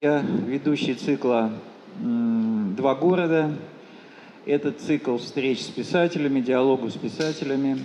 [0.00, 1.50] Я ведущий цикла
[1.96, 3.52] «Два города».
[4.46, 7.78] Это цикл встреч с писателями, диалогу с писателями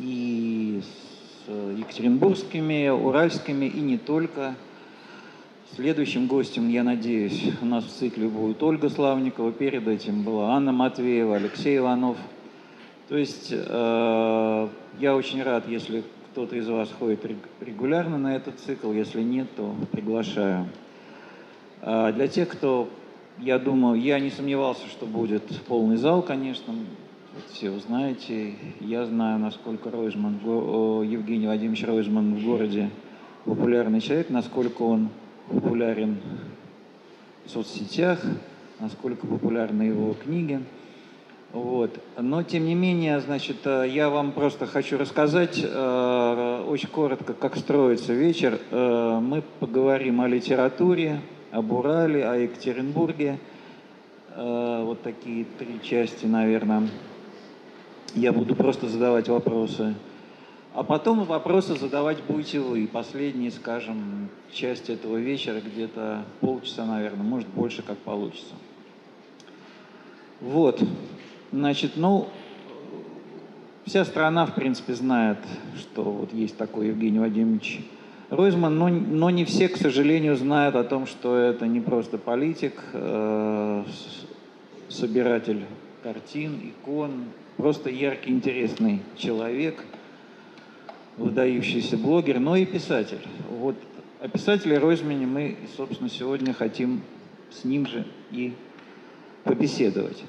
[0.00, 4.56] и с екатеринбургскими, уральскими и не только.
[5.76, 10.72] Следующим гостем, я надеюсь, у нас в цикле будет Ольга Славникова, перед этим была Анна
[10.72, 12.16] Матвеева, Алексей Иванов.
[13.08, 14.68] То есть э,
[14.98, 16.02] я очень рад, если
[16.32, 17.20] кто-то из вас ходит
[17.60, 20.66] регулярно на этот цикл, если нет, то приглашаю.
[21.82, 22.88] А для тех, кто,
[23.38, 26.74] я думаю, я не сомневался, что будет полный зал, конечно,
[27.52, 30.40] все вы знаете, я знаю, насколько Ройзман,
[31.04, 32.88] Евгений Вадимович Ройзман в городе
[33.44, 35.10] популярный человек, насколько он
[35.50, 36.16] популярен
[37.44, 38.22] в соцсетях,
[38.80, 40.62] насколько популярны его книги.
[41.52, 41.90] Вот.
[42.16, 47.56] Но, тем не менее, значит, э, я вам просто хочу рассказать э, очень коротко, как
[47.56, 48.58] строится вечер.
[48.70, 53.38] Э, мы поговорим о литературе, об Урале, о Екатеринбурге.
[54.34, 56.88] Э, вот такие три части, наверное.
[58.14, 59.94] Я буду просто задавать вопросы.
[60.74, 62.88] А потом вопросы задавать будете вы.
[62.90, 68.54] Последние, скажем, часть этого вечера, где-то полчаса, наверное, может больше, как получится.
[70.40, 70.82] Вот.
[71.52, 72.28] Значит, ну,
[73.84, 75.38] вся страна, в принципе, знает,
[75.78, 77.80] что вот есть такой Евгений Вадимович
[78.30, 82.82] Ройзман, но, но не все, к сожалению, знают о том, что это не просто политик,
[82.94, 83.84] э,
[84.88, 85.64] собиратель
[86.02, 87.24] картин, икон,
[87.56, 89.84] просто яркий, интересный человек–
[91.16, 93.20] выдающийся блогер, но и писатель.
[93.50, 93.76] Вот
[94.20, 97.02] о писателе Ройзмане мы, собственно, сегодня хотим
[97.50, 98.54] с ним же и
[99.44, 100.22] побеседовать.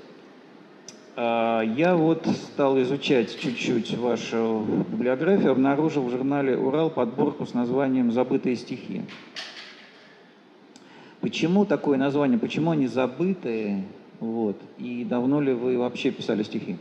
[1.15, 8.11] А, я вот стал изучать чуть-чуть вашу библиографию, обнаружил в журнале «Урал» подборку с названием
[8.11, 9.03] «Забытые стихи».
[11.21, 12.39] Почему такое название?
[12.39, 13.85] Почему они забытые?
[14.19, 14.59] Вот.
[14.79, 16.77] И давно ли вы вообще писали стихи?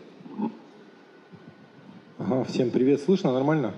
[2.18, 3.74] Ага, всем привет, слышно, нормально?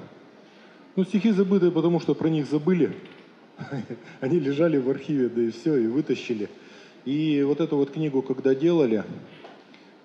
[0.95, 2.95] Ну, стихи забытые, потому что про них забыли.
[4.21, 6.49] Они лежали в архиве, да и все, и вытащили.
[7.05, 9.05] И вот эту вот книгу, когда делали,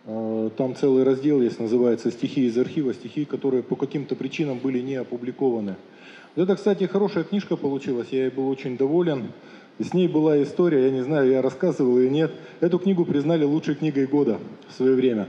[0.06, 4.96] там целый раздел есть, называется «Стихи из архива», стихи, которые по каким-то причинам были не
[4.96, 5.76] опубликованы.
[6.36, 9.32] Это, кстати, хорошая книжка получилась, я ей был очень доволен.
[9.80, 12.32] С ней была история, я не знаю, я рассказывал или нет.
[12.60, 15.28] Эту книгу признали лучшей книгой года в свое время.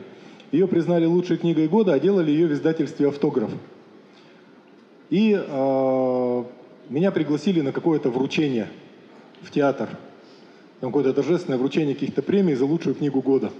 [0.53, 3.51] Ее признали лучшей книгой года, а делали ее в издательстве «Автограф».
[5.09, 6.45] И э,
[6.89, 8.69] меня пригласили на какое-то вручение
[9.43, 9.89] в театр.
[10.81, 13.51] Там какое-то торжественное вручение каких-то премий за лучшую книгу года.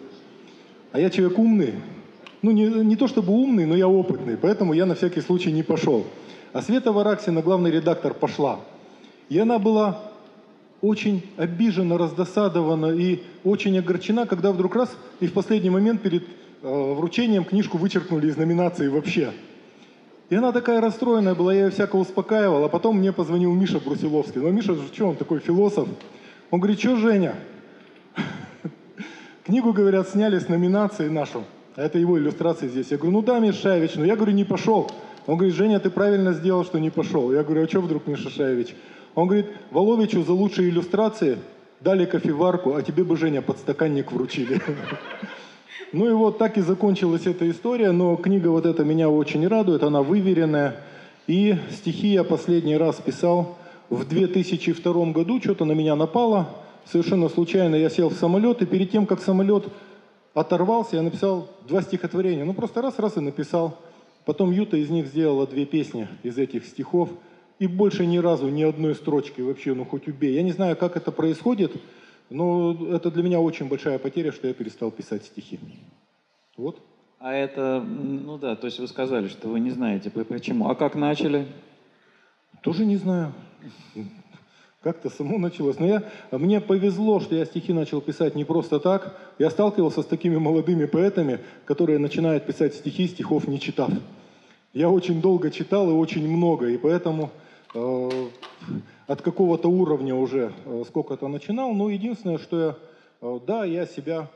[0.93, 1.75] А я человек умный.
[2.43, 5.63] Ну, не, не то чтобы умный, но я опытный, поэтому я на всякий случай не
[5.63, 6.07] пошел.
[6.53, 8.61] А Света Вараксина, главный редактор, пошла.
[9.29, 10.01] И она была
[10.81, 16.25] очень обижена, раздосадована и очень огорчена, когда вдруг раз и в последний момент перед
[16.63, 19.33] э, вручением книжку вычеркнули из номинации вообще.
[20.31, 22.65] И она такая расстроенная была, я ее всяко успокаивал.
[22.65, 24.41] А потом мне позвонил Миша Брусиловский.
[24.41, 25.89] Ну, Миша, что он такой философ?
[26.51, 27.35] Он говорит, что, Женя?
[29.45, 31.45] Книгу, говорят, сняли с номинации нашу.
[31.77, 32.91] А это его иллюстрации здесь.
[32.91, 34.91] Я говорю, ну да, Миша Шаевич, но я, говорю, не пошел.
[35.27, 37.33] Он говорит, Женя, ты правильно сделал, что не пошел.
[37.33, 38.75] Я говорю, а что вдруг, Миша Шаевич?
[39.15, 41.39] Он говорит, Воловичу за лучшие иллюстрации
[41.81, 44.61] дали кофеварку, а тебе бы, Женя, подстаканник вручили.
[45.93, 49.83] Ну и вот так и закончилась эта история, но книга вот эта меня очень радует,
[49.83, 50.77] она выверенная.
[51.27, 53.59] И стихи я последний раз писал
[53.89, 56.49] в 2002 году, что-то на меня напало.
[56.85, 59.69] Совершенно случайно я сел в самолет, и перед тем, как самолет
[60.35, 62.45] оторвался, я написал два стихотворения.
[62.45, 63.79] Ну просто раз-раз и написал.
[64.25, 67.11] Потом Юта из них сделала две песни из этих стихов.
[67.59, 70.35] И больше ни разу, ни одной строчки вообще, ну хоть убей.
[70.35, 71.73] Я не знаю, как это происходит,
[72.31, 75.61] но это для меня очень большая потеря, что я перестал писать стихи.
[76.57, 76.81] Вот.
[77.19, 80.71] А это, ну да, то есть вы сказали, что вы не знаете почему.
[80.71, 81.47] А как начали?
[82.63, 83.35] Тоже не знаю.
[84.83, 85.79] Как-то само началось.
[85.79, 89.15] Но я, мне повезло, что я стихи начал писать не просто так.
[89.39, 93.91] Я сталкивался с такими молодыми поэтами, которые начинают писать стихи, стихов не читав.
[94.73, 97.31] Я очень долго читал и очень много, и поэтому
[97.75, 98.11] э,
[99.07, 102.77] от какого-то уровня уже э, сколько-то начинал, но единственное, что я,
[103.21, 104.31] э, да, я себя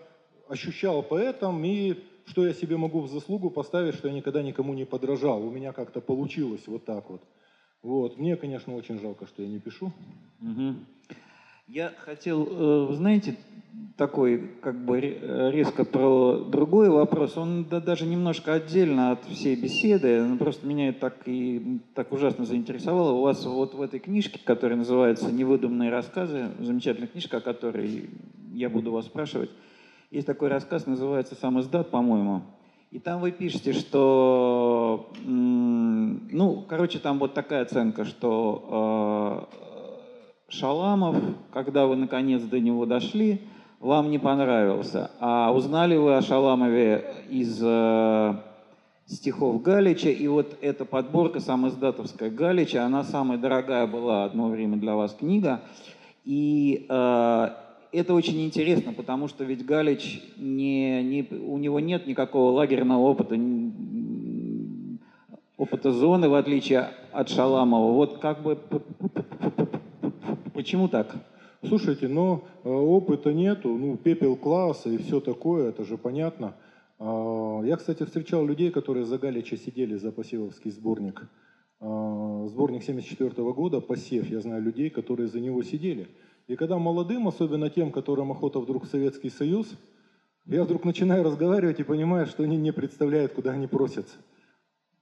[0.49, 1.95] ощущал поэтом, и
[2.27, 5.43] что я себе могу в заслугу поставить, что я никогда никому не подражал.
[5.43, 7.23] У меня как-то получилось вот так вот.
[7.85, 8.19] Вот.
[8.19, 9.93] Мне, конечно, очень жалко, что я не пишу.
[10.41, 10.75] Угу.
[11.69, 12.49] Я хотел,
[12.91, 13.37] э, знаете,
[13.99, 17.37] такой, как бы ре- резко про другой вопрос.
[17.37, 20.25] Он да, даже немножко отдельно от всей беседы.
[20.25, 23.13] но просто меня так и так ужасно заинтересовало.
[23.13, 28.09] У вас вот в этой книжке, которая называется «Невыдуманные рассказы», замечательная книжка, о которой
[28.55, 29.51] я буду вас спрашивать,
[30.11, 32.45] есть такой рассказ, называется «Сам издат», по-моему.
[32.95, 41.17] И там вы пишете, что, ну, короче, там вот такая оценка, что э, Шаламов,
[41.53, 43.41] когда вы наконец до него дошли,
[43.81, 45.11] вам не понравился.
[45.19, 48.35] А узнали вы о Шаламове из э,
[49.07, 54.95] стихов Галича, и вот эта подборка самоиздатовская Галича, она самая дорогая была одно время для
[54.95, 55.63] вас книга.
[56.25, 57.49] И э,
[57.95, 63.39] это очень интересно, потому что ведь Галич, не, не, у него нет никакого лагерного опыта,
[65.57, 67.93] опыта зоны, в отличие от Шаламова.
[67.93, 68.59] Вот как бы
[70.53, 71.15] почему так?
[71.67, 76.55] Слушайте, но э, опыта нету, ну, пепел класса и все такое, это же понятно.
[76.99, 81.27] А, Я, кстати, встречал людей, которые за Галича сидели за посевовский сборник.
[81.81, 86.09] А, Сборник 74 года, посев, я знаю людей, которые за него сидели.
[86.47, 89.67] И когда молодым, особенно тем, которым охота вдруг в Советский Союз,
[90.47, 94.17] я вдруг начинаю разговаривать и понимаю, что они не представляют, куда они просятся.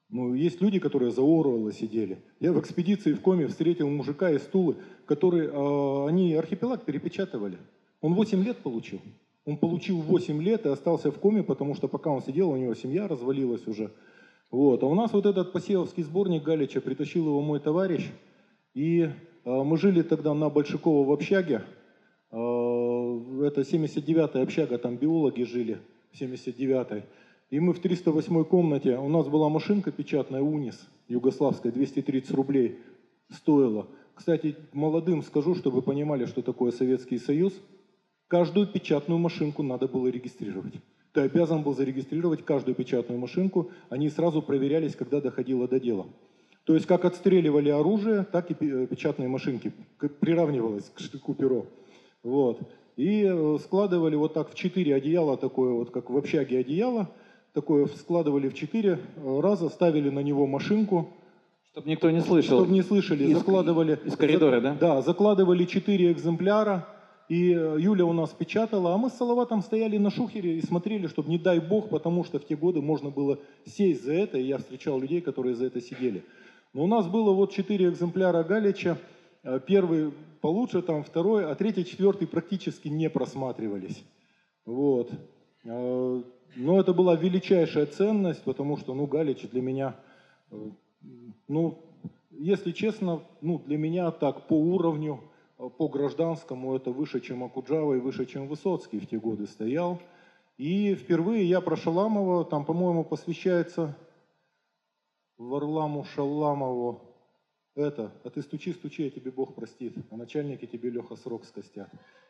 [0.09, 2.19] Ну, есть люди, которые за Оруэлла сидели.
[2.39, 7.57] Я в экспедиции в Коме встретил мужика из Тулы, который, э, они архипелаг перепечатывали.
[8.03, 9.01] Он 8 лет получил.
[9.45, 12.75] Он получил 8 лет и остался в Коме, потому что пока он сидел, у него
[12.75, 13.91] семья развалилась уже.
[14.51, 14.83] Вот.
[14.83, 18.07] А у нас вот этот посевовский сборник Галича притащил его мой товарищ.
[18.75, 19.11] И
[19.45, 21.63] мы жили тогда на Большаково в общаге.
[22.31, 22.37] Э,
[23.45, 25.79] это 79-я общага, там биологи жили
[26.13, 27.05] в 79-й.
[27.51, 32.79] И мы в 308 комнате, у нас была машинка печатная УНИС, югославская, 230 рублей
[33.31, 33.87] стоила.
[34.15, 37.53] Кстати, молодым скажу, чтобы понимали, что такое Советский Союз.
[38.29, 40.75] Каждую печатную машинку надо было регистрировать.
[41.13, 46.07] Ты обязан был зарегистрировать каждую печатную машинку, они сразу проверялись, когда доходило до дела.
[46.65, 49.73] То есть как отстреливали оружие, так и пе- печатные машинки,
[50.21, 51.67] приравнивалось к штыку перо.
[52.23, 52.61] Вот.
[52.97, 57.09] И э, складывали вот так в четыре одеяла, такое вот, как в общаге одеяло,
[57.53, 61.09] такое складывали в четыре э, раза, ставили на него машинку,
[61.73, 62.59] Чтобы никто не слышал.
[62.61, 63.99] чтобы не слышали, Из- закладывали...
[64.05, 64.77] из коридора, зак- да?
[64.81, 66.87] Да, закладывали четыре экземпляра,
[67.29, 71.07] и э, Юля у нас печатала, а мы с Салаватом стояли на шухере и смотрели,
[71.09, 74.43] чтобы не дай бог, потому что в те годы можно было сесть за это, и
[74.45, 76.23] я встречал людей, которые за это сидели.
[76.73, 78.99] Но у нас было вот четыре экземпляра Галича,
[79.45, 84.05] Э, первый получше, там второй, а третий, четвертый практически не просматривались.
[84.65, 85.11] Вот.
[85.65, 86.23] Э,
[86.55, 89.97] Но это была величайшая ценность, потому что, ну, Галич для меня,
[90.51, 90.57] э,
[91.49, 91.79] ну,
[92.31, 95.21] если честно, ну, для меня так по уровню,
[95.57, 100.01] по гражданскому это выше, чем Акуджава и выше, чем Высоцкий в те годы стоял.
[100.59, 103.97] И впервые я про Шаламова, там, по-моему, посвящается
[105.39, 107.01] Варламу Шаламову
[107.75, 111.89] это, а ты стучи, стучи, а тебе Бог простит, а начальники тебе Леха срок скостят.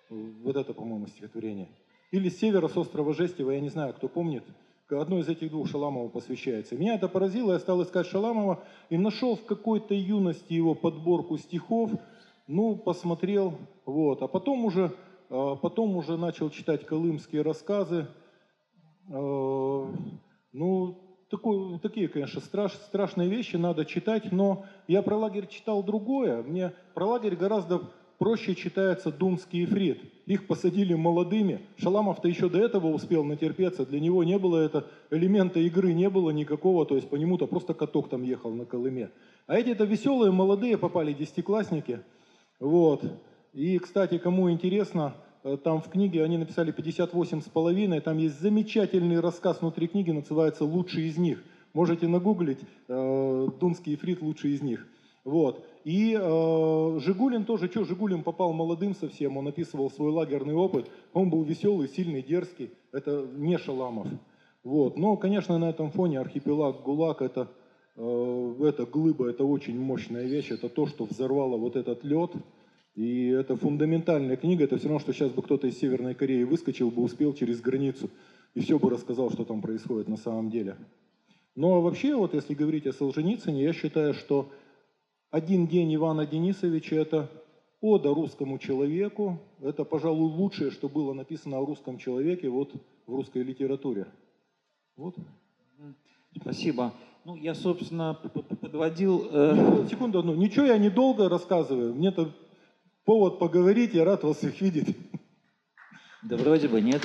[0.09, 1.69] Вот это, по-моему, стихотворение.
[2.13, 4.45] Или с севера, с острова Жестева, я не знаю, кто помнит,
[4.89, 6.77] одно из этих двух Шаламову посвящается.
[6.77, 11.91] Меня это поразило, я стал искать Шаламова и нашел в какой-то юности его подборку стихов,
[12.47, 14.23] ну, посмотрел, вот.
[14.23, 14.95] А потом уже,
[15.31, 18.07] а, потом уже начал читать колымские рассказы,
[19.09, 19.87] Э,
[20.53, 21.02] ну,
[21.33, 26.43] такой, такие, конечно, страш, страшные вещи надо читать, но я про лагерь читал другое.
[26.43, 27.81] Мне про лагерь гораздо
[28.19, 30.03] проще читается Думский ифрит.
[30.27, 31.63] Их посадили молодыми.
[31.79, 33.87] Шаламов-то еще до этого успел натерпеться.
[33.87, 37.73] Для него не было это, элемента игры не было никакого, то есть по нему-то просто
[37.73, 39.11] каток там ехал на Колыме.
[39.47, 42.01] А эти-то веселые, молодые попали, десятиклассники.
[42.61, 43.03] Вот.
[43.55, 45.15] И, кстати, кому интересно,
[45.65, 50.65] там в книге они написали 58 с половиной, там есть замечательный рассказ внутри книги, называется
[50.65, 51.43] «Лучший из них».
[51.73, 54.23] Можете нагуглить э, «Думский ифрит.
[54.23, 54.87] Лучший из них».
[55.25, 55.65] Вот.
[55.85, 61.31] И э, Жигулин тоже, что, Жигулин попал молодым совсем, он описывал свой лагерный опыт, он
[61.31, 64.09] был веселый, сильный, дерзкий, это не Шаламов.
[64.65, 64.97] Вот.
[64.97, 67.49] Но, конечно, на этом фоне архипелаг ГУЛАГ это,
[67.97, 72.33] э, это глыба, это очень мощная вещь, это то, что взорвало вот этот лед,
[72.95, 76.91] и это фундаментальная книга, это все равно, что сейчас бы кто-то из Северной Кореи выскочил
[76.91, 78.11] бы, успел через границу,
[78.55, 80.77] и все бы рассказал, что там происходит на самом деле.
[81.55, 84.51] Но вообще, вот если говорить о Солженицыне, я считаю, что
[85.31, 87.31] «Один день Ивана Денисовича»– это
[87.81, 92.73] ода русскому человеку, это, пожалуй, лучшее, что было написано о русском человеке вот
[93.07, 94.07] в русской литературе.
[94.97, 95.17] Вот.
[96.41, 96.93] Спасибо.
[97.25, 98.19] Ну, я, собственно,
[98.61, 99.29] подводил...
[99.31, 100.35] э, Ну, Секунду одну.
[100.35, 101.95] Ничего я недолго рассказываю.
[101.95, 102.33] Мне-то
[103.05, 104.97] повод поговорить, я рад вас всех видеть.
[106.23, 107.03] Да вроде бы нет.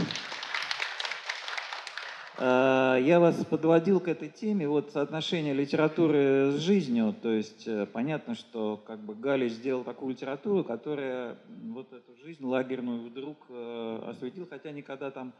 [2.40, 7.88] А, я вас подводил к этой теме, вот соотношение литературы с жизнью, то есть э,
[7.88, 11.38] понятно, что как бы Галич сделал такую литературу, которая
[11.72, 15.34] вот эту жизнь лагерную вдруг э, осветил, хотя никогда там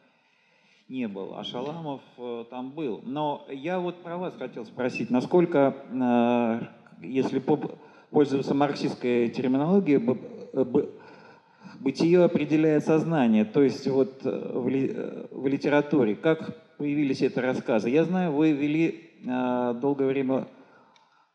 [0.90, 3.02] не был, а Шаламов э, там был.
[3.04, 5.76] Но я вот про вас хотел спросить, насколько,
[7.04, 7.38] если
[8.10, 10.00] пользоваться марксистской терминологией,
[11.80, 14.70] бытие определяет сознание, то есть вот в,
[15.32, 17.90] в литературе, как появились эти рассказы.
[17.90, 20.48] Я знаю, вы вели э, долгое время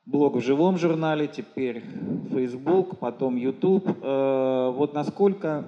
[0.07, 1.83] блог в живом журнале, теперь
[2.31, 3.88] Facebook, потом YouTube.
[4.02, 5.66] Э, вот насколько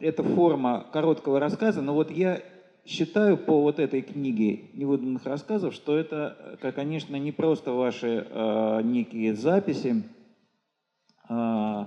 [0.00, 2.40] эта форма короткого рассказа, но вот я
[2.84, 9.34] считаю по вот этой книге невыданных рассказов, что это, конечно, не просто ваши э, некие
[9.34, 10.04] записи,
[11.28, 11.84] э,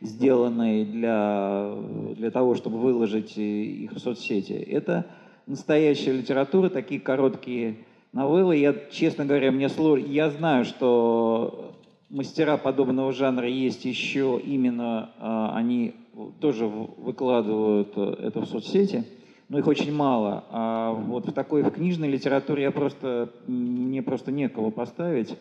[0.00, 1.74] сделанные для,
[2.16, 4.52] для того, чтобы выложить их в соцсети.
[4.52, 5.06] Это
[5.46, 7.76] настоящая литература, такие короткие
[8.12, 8.56] новеллы.
[8.56, 10.06] Я, честно говоря, мне сложно.
[10.06, 11.74] Я знаю, что
[12.10, 15.94] мастера подобного жанра есть еще, именно э, они
[16.40, 19.04] тоже выкладывают это в соцсети,
[19.48, 20.44] но их очень мало.
[20.50, 25.36] А вот в такой в книжной литературе я просто мне просто некого поставить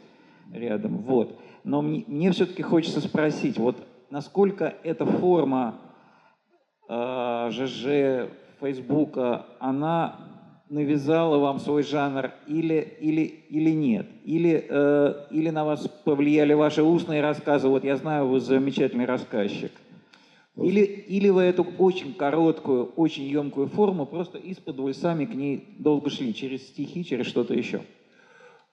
[0.54, 0.98] рядом.
[0.98, 1.38] Вот.
[1.64, 3.76] Но мне, мне все-таки хочется спросить, вот
[4.10, 5.80] насколько эта форма
[6.90, 10.28] э, ЖЖ Фейсбука, она
[10.70, 14.08] навязала вам свой жанр или, или, или нет?
[14.26, 17.68] Или, э, или на вас повлияли ваши устные рассказы?
[17.68, 19.72] Вот я знаю, вы замечательный рассказчик.
[20.56, 26.10] Или, или вы эту очень короткую, очень емкую форму просто из-под сами к ней долго
[26.10, 27.82] шли, через стихи, через что-то еще?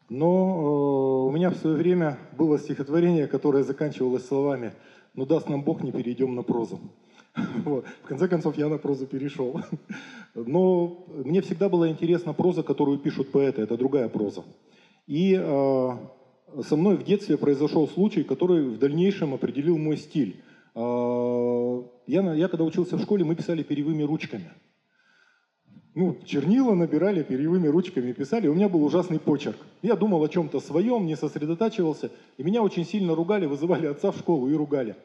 [0.09, 4.73] Но э, у меня в свое время было стихотворение, которое заканчивалось словами
[5.15, 6.81] «Ну даст нам Бог, не перейдем на прозу».
[7.65, 7.85] Вот.
[8.05, 9.61] В конце концов, я на прозу перешел.
[10.35, 14.45] Но мне всегда была интересна проза, которую пишут поэты, это другая проза.
[15.07, 15.91] И э,
[16.63, 20.43] со мной в детстве произошел случай, который в дальнейшем определил мой стиль.
[20.75, 24.51] Э, я, я когда учился в школе, мы писали перьевыми ручками.
[25.95, 28.49] Ну, чернила набирали, перьевыми ручками писали.
[28.49, 29.57] У меня был ужасный почерк.
[29.81, 32.11] Я думал о чем-то своем, не сосредотачивался.
[32.37, 34.97] И меня очень сильно ругали, вызывали отца в школу и ругали.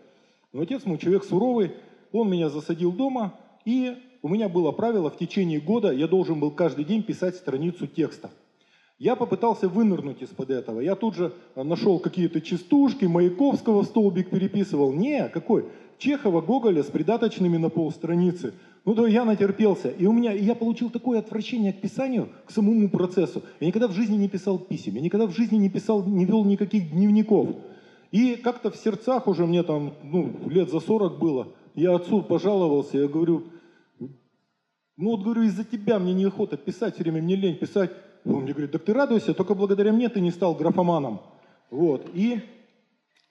[0.51, 1.73] Но отец мой человек суровый,
[2.11, 6.49] он меня засадил дома, и у меня было правило, в течение года я должен был
[6.49, 8.31] каждый день писать страницу текста.
[8.97, 10.81] Я попытался вынырнуть из-под этого.
[10.81, 14.91] Я тут же нашел какие-то частушки, Маяковского в столбик переписывал.
[14.91, 15.65] Не, какой?
[15.99, 18.53] Чехова, Гоголя с придаточными на полстраницы.
[18.85, 19.89] Ну да, я натерпелся.
[19.89, 23.43] И у меня, и я получил такое отвращение к писанию, к самому процессу.
[23.59, 26.45] Я никогда в жизни не писал писем, я никогда в жизни не писал, не вел
[26.45, 27.49] никаких дневников.
[28.11, 32.97] И как-то в сердцах уже мне там, ну, лет за 40 было, я отцу пожаловался,
[32.97, 33.43] я говорю,
[34.97, 37.91] ну вот говорю, из-за тебя мне неохота писать, все время мне лень писать.
[38.25, 41.21] Он мне говорит, так ты радуйся, только благодаря мне ты не стал графоманом.
[41.69, 42.09] Вот.
[42.13, 42.41] И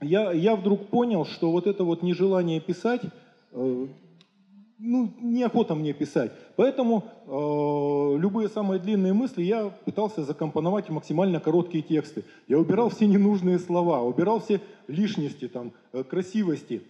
[0.00, 3.02] я, я вдруг понял, что вот это вот нежелание писать,
[3.52, 3.86] э,
[4.78, 6.32] ну, неохота мне писать.
[6.56, 12.24] Поэтому э, любые самые длинные мысли я пытался закомпоновать в максимально короткие тексты.
[12.46, 16.82] Я убирал все ненужные слова, убирал все лишности, там, э, красивости.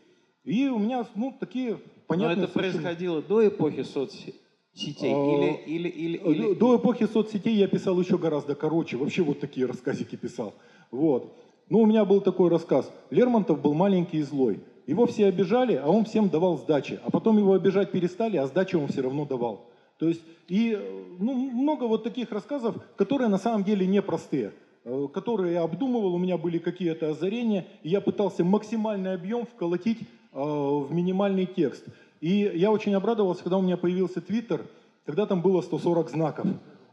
[0.44, 2.36] И у меня, ну, такие понятные...
[2.36, 2.82] Но это совершенно...
[2.82, 4.34] происходило до эпохи соцсетей?
[4.74, 6.54] Или, или, или, или...
[6.54, 8.96] До эпохи соцсетей я писал еще гораздо короче.
[8.96, 10.54] Вообще вот такие рассказики писал.
[10.90, 11.34] Вот.
[11.68, 12.90] Ну, у меня был такой рассказ.
[13.10, 14.60] Лермонтов был маленький и злой.
[14.88, 16.98] Его все обижали, а он всем давал сдачи.
[17.04, 19.66] А потом его обижать перестали, а сдачи он все равно давал.
[19.98, 20.76] То есть, и
[21.20, 24.52] ну, много вот таких рассказов, которые на самом деле непростые.
[24.84, 29.98] Э, которые я обдумывал, у меня были какие-то озарения, и я пытался максимальный объем вколотить
[30.32, 31.84] Э, в минимальный текст.
[32.20, 34.66] И я очень обрадовался, когда у меня появился Твиттер,
[35.04, 36.46] тогда там было 140 знаков.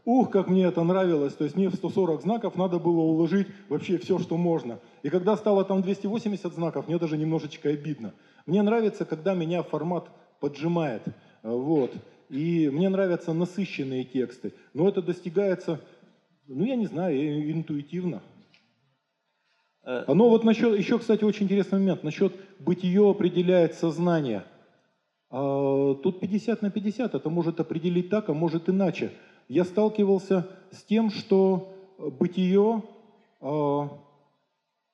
[0.05, 1.33] Ух, как мне это нравилось.
[1.33, 4.79] То есть мне в 140 знаков надо было уложить вообще все, что можно.
[5.01, 8.13] И когда стало там 280 знаков, мне даже немножечко обидно.
[8.45, 10.07] Мне нравится, когда меня формат
[10.39, 11.01] поджимает.
[11.41, 11.91] Э, вот.
[12.29, 14.53] И мне нравятся насыщенные тексты.
[14.75, 15.81] Но это достигается,
[16.47, 18.21] ну я не знаю, интуитивно.
[19.83, 24.43] Э, Оно вот насчет, еще, кстати, очень интересный момент, насчет бытие определяет сознание.
[25.31, 29.11] А, тут 50 на 50, это может определить так, а может иначе.
[29.47, 32.83] Я сталкивался с тем, что бытие,
[33.41, 33.89] а,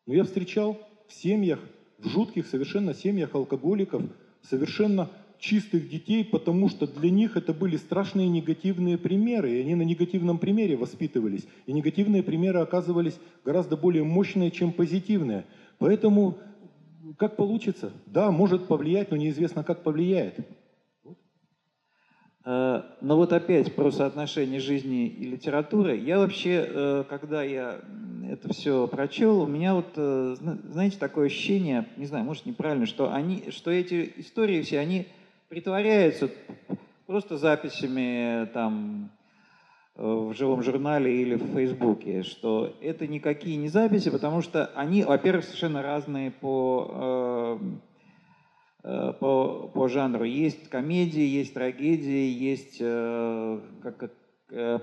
[0.05, 0.77] ну, я встречал
[1.07, 1.59] в семьях,
[1.97, 4.03] в жутких совершенно семьях алкоголиков,
[4.41, 9.81] совершенно чистых детей, потому что для них это были страшные негативные примеры, и они на
[9.81, 11.47] негативном примере воспитывались.
[11.65, 15.45] И негативные примеры оказывались гораздо более мощные, чем позитивные.
[15.79, 16.37] Поэтому
[17.17, 17.91] как получится?
[18.05, 20.39] Да, может повлиять, но неизвестно, как повлияет.
[22.43, 25.97] Э, но вот опять про соотношение жизни и литературы.
[25.97, 27.81] Я вообще, э, когда я
[28.27, 30.35] это все прочел, у меня вот, э,
[30.69, 35.07] знаете, такое ощущение, не знаю, может неправильно, что, они, что эти истории все, они
[35.49, 36.29] притворяются
[37.05, 39.11] просто записями там
[39.95, 45.43] в живом журнале или в Фейсбуке, что это никакие не записи, потому что они, во-первых,
[45.43, 47.59] совершенно разные по
[48.83, 50.23] по, по жанру.
[50.23, 54.11] Есть комедии, есть трагедии, есть э, как,
[54.49, 54.79] э,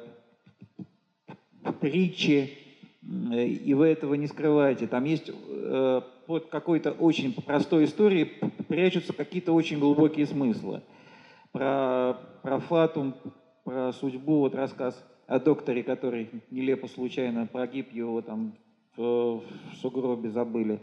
[1.81, 2.51] притчи,
[3.03, 4.87] и вы этого не скрываете.
[4.87, 8.33] Там есть э, под какой-то очень простой историей
[8.69, 10.83] прячутся какие-то очень глубокие смыслы.
[11.53, 13.15] Про, про фатум,
[13.65, 18.55] про судьбу, вот рассказ о докторе, который нелепо случайно погиб, его там
[18.97, 20.81] в, в сугробе забыли.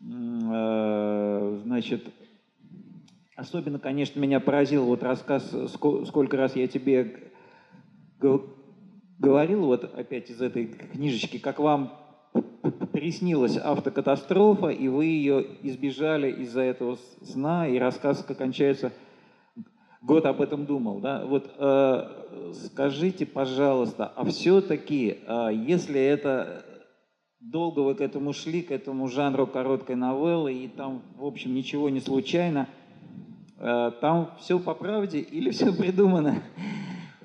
[0.00, 2.04] Э, значит,
[3.36, 7.30] особенно, конечно, меня поразил вот рассказ, сколько раз я тебе
[9.18, 11.92] говорил, вот опять из этой книжечки, как вам
[12.92, 18.92] приснилась автокатастрофа, и вы ее избежали из-за этого сна, и рассказ кончается
[20.00, 21.24] год об этом думал, да?
[21.24, 26.64] Вот э, скажите, пожалуйста, а все-таки, э, если это
[27.44, 31.90] долго вы к этому шли, к этому жанру короткой новеллы, и там, в общем, ничего
[31.90, 32.68] не случайно,
[33.58, 36.42] э, там все по правде или все придумано?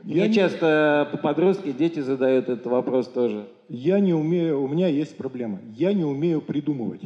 [0.04, 0.34] Я Мне не...
[0.34, 3.48] часто подростки, дети задают этот вопрос тоже.
[3.70, 5.60] Я не умею, у меня есть проблема.
[5.76, 7.02] Я не умею придумывать.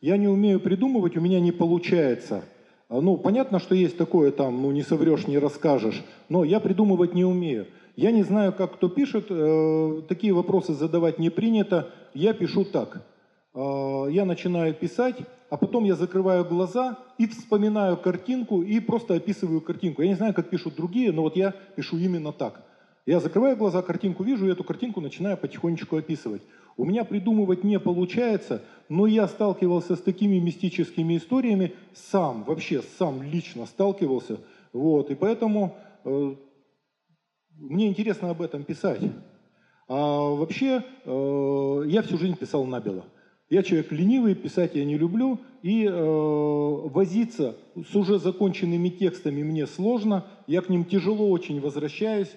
[0.00, 2.42] Я не умею придумывать, у меня не получается.
[2.88, 7.14] А, ну, понятно, что есть такое там, ну, не соврешь, не расскажешь, но я придумывать
[7.14, 7.66] не умею.
[7.96, 11.90] Я не знаю, как кто пишет, э, такие вопросы задавать не принято.
[12.14, 13.02] Я пишу так.
[13.54, 15.16] Э, я начинаю писать,
[15.50, 20.02] а потом я закрываю глаза и вспоминаю картинку и просто описываю картинку.
[20.02, 22.62] Я не знаю, как пишут другие, но вот я пишу именно так.
[23.06, 26.42] Я закрываю глаза, картинку вижу, и эту картинку начинаю потихонечку описывать.
[26.76, 33.22] У меня придумывать не получается, но я сталкивался с такими мистическими историями сам, вообще сам
[33.22, 34.38] лично сталкивался.
[34.72, 36.34] Вот, и поэтому э,
[37.60, 39.02] мне интересно об этом писать.
[39.86, 43.04] А вообще, э, я всю жизнь писал набело.
[43.50, 49.66] Я человек ленивый, писать я не люблю, и э, возиться с уже законченными текстами мне
[49.66, 52.30] сложно, я к ним тяжело очень возвращаюсь.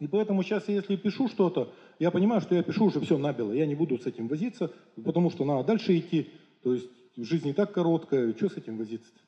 [0.00, 3.66] И поэтому сейчас, если пишу что-то, я понимаю, что я пишу уже все набело, я
[3.66, 4.72] не буду с этим возиться,
[5.04, 6.30] потому что надо дальше идти.
[6.62, 9.20] То есть жизнь не так короткая, что с этим возиться-то?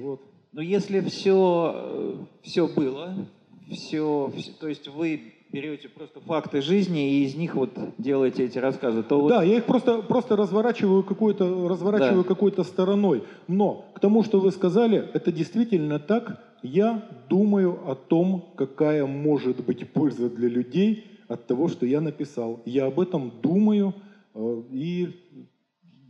[0.00, 0.20] Вот.
[0.52, 3.28] Но если все, э, все было,
[3.70, 8.58] все, все, то есть вы берете просто факты жизни и из них вот делаете эти
[8.58, 9.28] рассказы, то вот...
[9.28, 12.28] Да, я их просто, просто разворачиваю какой-то разворачиваю да.
[12.28, 13.24] какой-то стороной.
[13.46, 16.44] Но к тому, что вы сказали, это действительно так.
[16.62, 22.60] Я думаю о том, какая может быть польза для людей от того, что я написал.
[22.64, 23.94] Я об этом думаю,
[24.34, 25.08] э, и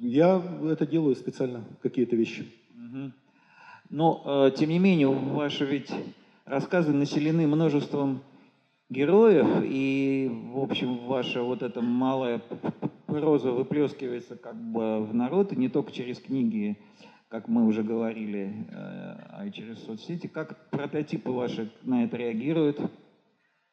[0.00, 2.46] я это делаю специально, какие-то вещи.
[2.74, 3.12] Угу.
[3.90, 5.90] Но, э, тем не менее, ваши ведь
[6.48, 8.22] рассказы населены множеством
[8.88, 12.40] героев, и, в общем, ваша вот эта малая
[13.06, 16.78] проза выплескивается как бы в народ, и не только через книги,
[17.28, 20.26] как мы уже говорили, э, а и через соцсети.
[20.26, 22.80] Как прототипы ваши на это реагируют?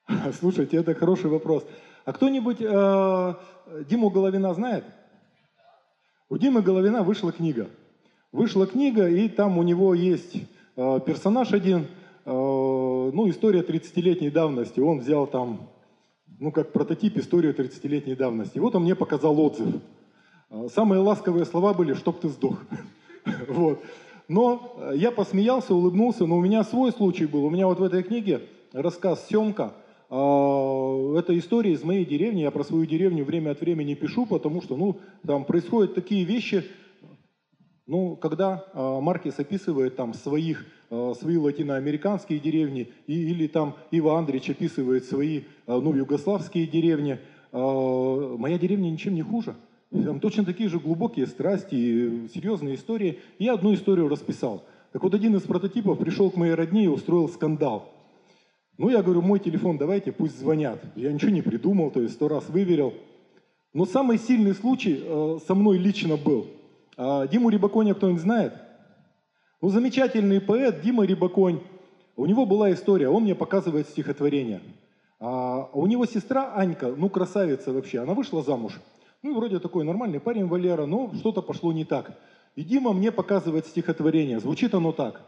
[0.34, 1.66] Слушайте, это хороший вопрос.
[2.04, 3.34] А кто-нибудь э,
[3.90, 4.84] Диму Головина знает?
[6.28, 7.70] У Димы Головина вышла книга.
[8.34, 10.36] Вышла книга, и там у него есть
[10.76, 11.88] э, персонаж один–
[12.26, 14.80] ну, история 30-летней давности.
[14.80, 15.70] Он взял там,
[16.40, 18.58] ну, как прототип историю 30-летней давности.
[18.58, 19.76] И вот он мне показал отзыв.
[20.50, 22.60] Э, самые ласковые слова были «чтоб ты сдох».
[23.48, 23.84] Вот.
[24.28, 27.46] Но э, я посмеялся, улыбнулся, но у меня свой случай был.
[27.46, 28.42] У меня вот в этой книге
[28.74, 29.74] рассказ «Семка».
[30.08, 32.42] Это история из моей деревни.
[32.42, 36.64] Я про свою деревню время от времени пишу, потому что, ну, там происходят такие вещи,
[37.88, 44.50] ну, когда Маркес описывает там своих Э, свои латиноамериканские деревни, и, или там Ива Андрич
[44.50, 47.20] описывает свои, э, ну, югославские деревни.
[47.52, 49.56] Э, моя деревня ничем не хуже.
[49.92, 53.20] Там точно такие же глубокие страсти, серьезные истории.
[53.40, 54.66] Я одну историю расписал.
[54.92, 57.92] Так вот, один из прототипов пришел к моей родне и устроил скандал.
[58.78, 60.82] Ну, я говорю, мой телефон давайте, пусть звонят.
[60.96, 62.94] Я ничего не придумал, то есть сто раз выверил.
[63.74, 66.48] Но самый сильный случай э, со мной лично был.
[66.98, 68.54] Э, Диму Рибаконя кто-нибудь знает?
[69.62, 71.62] Ну, замечательный поэт Дима Рибаконь,
[72.18, 74.62] у него была история, он мне показывает стихотворение.
[75.20, 78.74] А у него сестра Анька, ну, красавица вообще, она вышла замуж.
[79.24, 82.12] Ну, вроде такой нормальный парень Валера, но что-то пошло не так.
[82.56, 84.40] И Дима мне показывает стихотворение.
[84.40, 85.22] Звучит оно так.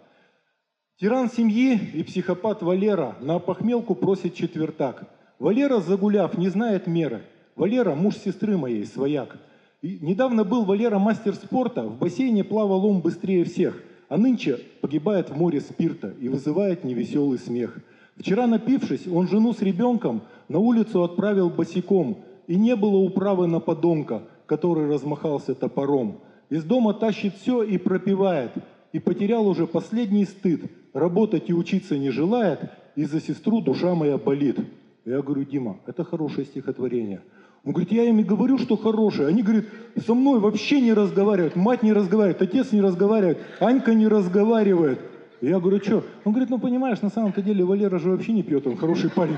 [1.00, 5.08] Тиран семьи и психопат Валера на похмелку просит четвертак.
[5.40, 7.24] Валера, загуляв, не знает меры.
[7.56, 9.38] Валера– муж сестры моей, свояк.
[9.82, 15.30] И недавно был Валера мастер спорта, в бассейне плавал он быстрее всех, а нынче погибает
[15.30, 17.78] в море спирта и вызывает невеселый смех.
[18.16, 23.60] Вчера напившись, он жену с ребенком на улицу отправил босиком, и не было управы на
[23.60, 26.20] подонка, который размахался топором.
[26.50, 28.52] Из дома тащит все и пропивает,
[28.94, 32.62] и потерял уже последний стыд, работать и учиться не желает,
[32.96, 34.58] и за сестру душа моя болит.
[35.06, 37.22] Я говорю, Дима, это хорошее стихотворение.
[37.68, 39.28] Он говорит, я им и говорю, что хорошее.
[39.28, 39.66] Они, говорят,
[40.06, 45.02] со мной вообще не разговаривают, мать не разговаривает, отец не разговаривает, Анька не разговаривает.
[45.42, 46.06] Я говорю, что?
[46.24, 49.36] Он говорит, ну понимаешь, на самом-то деле Валера же вообще не пьет, он хороший парень.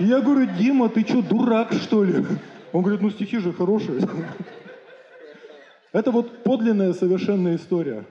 [0.00, 2.14] Я говорю, Дима, ты что, дурак что ли?
[2.72, 4.00] Он говорит, ну стихи же хорошие.
[5.92, 8.06] Это вот подлинная совершенная история.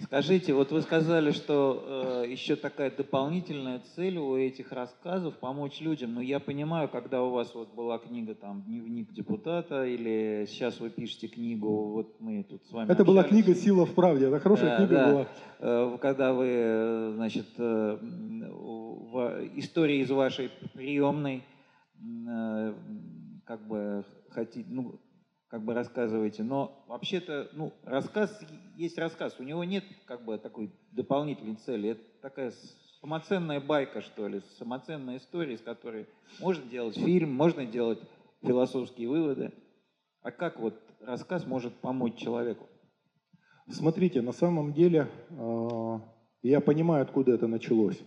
[0.00, 6.14] Скажите, вот вы сказали, что э, еще такая дополнительная цель у этих рассказов помочь людям.
[6.14, 10.88] Но я понимаю, когда у вас вот была книга там дневник депутата или сейчас вы
[10.88, 12.86] пишете книгу, вот мы тут с вами.
[12.86, 13.06] Это общались.
[13.06, 15.10] была книга "Сила в правде", это хорошая Да, книга да.
[15.10, 15.26] была.
[15.60, 21.42] Э, Когда вы, значит, э, в истории из вашей приемной,
[22.28, 22.74] э,
[23.44, 24.98] как бы хотите, ну,
[25.52, 28.40] как бы рассказываете, но вообще-то, ну, рассказ
[28.78, 32.54] есть рассказ, у него нет как бы такой дополнительной цели, это такая
[33.02, 36.06] самоценная байка, что ли, самоценная история, из которой
[36.40, 37.98] можно делать фильм, можно делать
[38.40, 39.52] философские выводы.
[40.22, 42.66] А как вот рассказ может помочь человеку?
[43.68, 45.98] Смотрите, на самом деле, э,
[46.44, 48.00] я понимаю, откуда это началось.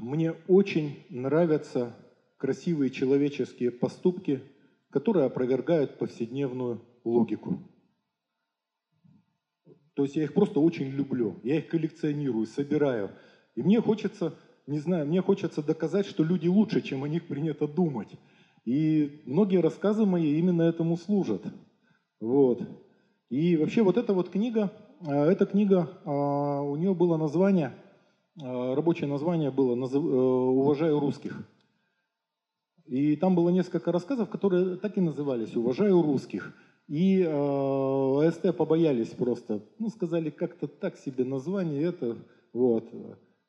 [0.00, 1.96] Мне очень нравятся
[2.36, 4.42] красивые человеческие поступки,
[4.94, 7.58] которые опровергают повседневную логику.
[9.94, 13.10] То есть я их просто очень люблю, я их коллекционирую, собираю.
[13.56, 14.34] И мне хочется,
[14.68, 18.10] не знаю, мне хочется доказать, что люди лучше, чем о них принято думать.
[18.64, 21.42] И многие рассказы мои именно этому служат.
[22.20, 22.62] Вот.
[23.30, 27.74] И вообще вот эта вот книга, э, эта книга, э, у нее было название,
[28.40, 31.44] э, рабочее название было «Уважаю русских».
[32.86, 36.54] И там было несколько рассказов, которые так и назывались «Уважаю русских».
[36.86, 42.18] И э, АСТ побоялись просто, ну, сказали как-то так себе название это,
[42.52, 42.84] вот.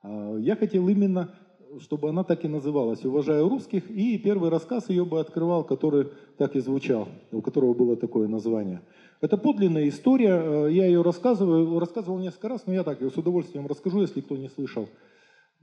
[0.01, 1.35] А я хотел именно,
[1.81, 6.55] чтобы она так и называлась «Уважаю русских», и первый рассказ ее бы открывал, который так
[6.55, 8.81] и звучал, у которого было такое название.
[9.19, 13.17] Это подлинная история, э, я ее рассказываю, рассказывал несколько раз, но я так ее с
[13.17, 14.87] удовольствием расскажу, если кто не слышал.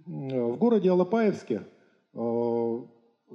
[0.04, 1.62] В городе Алапаевске
[2.12, 2.78] э,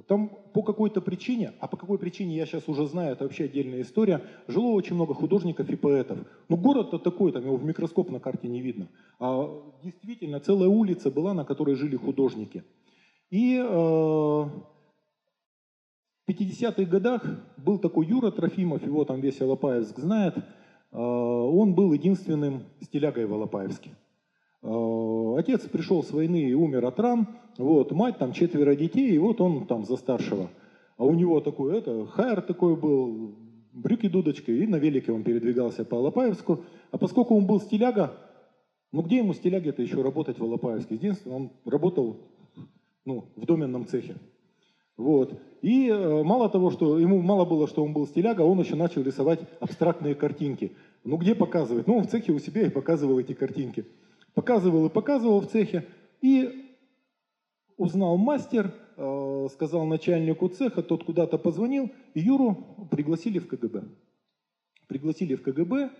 [0.06, 3.82] там по какой-то причине, а по какой причине я сейчас уже знаю, это вообще отдельная
[3.82, 6.18] история, жило очень много художников и поэтов.
[6.48, 8.88] Ну город-то такой, там его в микроскоп на карте не видно.
[9.18, 12.64] А действительно целая улица была, на которой жили художники.
[13.30, 14.62] И э, в
[16.28, 17.24] 50-х годах
[17.56, 20.36] был такой Юра Трофимов, его там весь Алапаевск знает.
[20.36, 20.42] Э,
[20.98, 23.90] он был единственным стилягой в Алапаевске.
[24.62, 29.18] Э, Отец пришел с войны и умер от ран, вот, мать там четверо детей, и
[29.18, 30.50] вот он там за старшего.
[30.96, 33.36] А у него такой, это, хайер такой был,
[33.72, 36.64] брюки дудочкой, и на велике он передвигался по Алапаевску.
[36.90, 38.16] А поскольку он был стиляга,
[38.92, 40.96] ну где ему стиляге-то еще работать в Алапаевске?
[40.96, 42.16] Единственное, он работал
[43.04, 44.16] ну, в доменном цехе.
[44.96, 45.40] Вот.
[45.62, 49.02] И э, мало того, что ему мало было, что он был стиляга, он еще начал
[49.02, 50.72] рисовать абстрактные картинки.
[51.04, 51.86] Ну где показывать?
[51.86, 53.86] Ну, он в цехе у себя и показывал эти картинки.
[54.38, 55.84] Показывал и показывал в цехе.
[56.22, 56.76] И
[57.76, 63.82] узнал мастер, э, сказал начальнику цеха, тот куда-то позвонил, и Юру пригласили в КГБ.
[64.86, 65.90] Пригласили в КГБ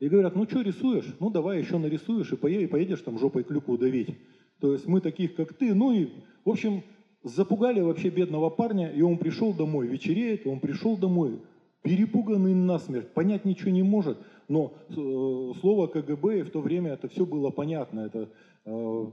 [0.00, 1.14] и говорят, ну что рисуешь?
[1.20, 4.18] Ну давай еще нарисуешь и поедешь, там жопой клюкву давить.
[4.60, 6.08] То есть мы таких, как ты, ну и,
[6.44, 6.82] в общем,
[7.22, 11.38] запугали вообще бедного парня, и он пришел домой, вечереет, он пришел домой,
[11.88, 17.24] перепуганный насмерть, понять ничего не может, но э, слово КГБ в то время это все
[17.24, 18.28] было понятно, это,
[18.66, 19.06] э,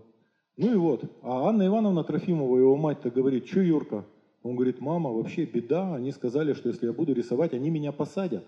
[0.57, 4.03] ну и вот, а Анна Ивановна Трофимова, его мать-то говорит, что Юрка?
[4.43, 8.43] Он говорит, мама, вообще беда, они сказали, что если я буду рисовать, они меня посадят.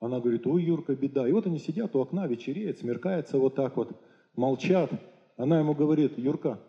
[0.00, 1.26] Она говорит, ой, Юрка, беда.
[1.26, 3.90] И вот они сидят у окна, вечереет, смеркается вот так вот,
[4.36, 4.90] молчат.
[5.36, 6.60] Она ему говорит, Юрка,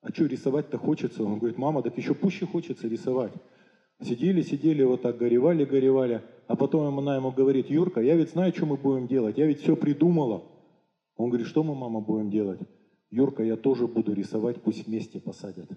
[0.00, 1.22] а что рисовать-то хочется?
[1.22, 3.32] Он говорит, мама, так еще пуще хочется рисовать.
[4.02, 6.22] Сидели, сидели, вот так горевали, горевали.
[6.46, 9.62] А потом она ему говорит, Юрка, я ведь знаю, что мы будем делать, я ведь
[9.62, 10.44] все придумала.
[11.16, 12.60] Он говорит, что мы, мама, будем делать?
[13.10, 15.70] Юрка, я тоже буду рисовать, пусть вместе посадят.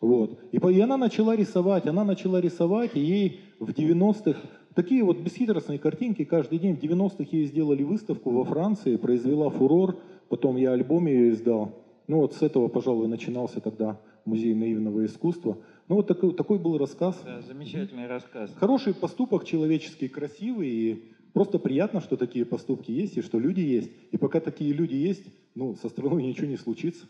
[0.00, 0.40] Вот.
[0.50, 4.40] И, и она начала рисовать, она начала рисовать, и ей в 90-х,
[4.74, 9.96] такие вот бесхитростные картинки каждый день, в 90-х ей сделали выставку во Франции, произвела фурор,
[10.32, 11.84] Потом я альбом ее издал.
[12.06, 15.58] Ну вот с этого, пожалуй, начинался тогда музей наивного искусства.
[15.92, 17.20] Ну вот такой, такой был рассказ.
[17.22, 18.50] Да, замечательный рассказ.
[18.56, 20.68] Хороший поступок, человеческий, красивый.
[20.70, 23.90] И просто приятно, что такие поступки есть и что люди есть.
[24.10, 27.04] И пока такие люди есть, ну, со страной ничего не случится.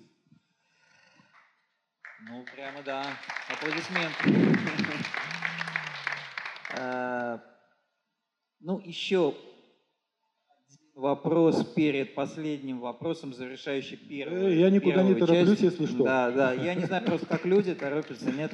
[2.29, 3.07] Ну, прямо да.
[3.49, 4.51] Аплодисменты.
[6.77, 7.41] А,
[8.59, 9.37] Ну, еще
[10.95, 15.63] вопрос перед последним вопросом, завершающий первую Э, я никуда не тороплюсь, часть.
[15.63, 16.05] если что.
[16.05, 16.53] Да, да.
[16.53, 18.53] Я не знаю просто, как люди торопятся, нет.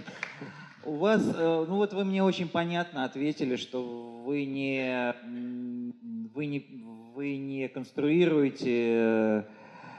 [0.85, 3.83] У вас, э, ну вот вы мне очень понятно ответили, что
[4.25, 5.15] вы не,
[6.35, 6.65] вы не,
[7.15, 9.43] вы не конструируете э,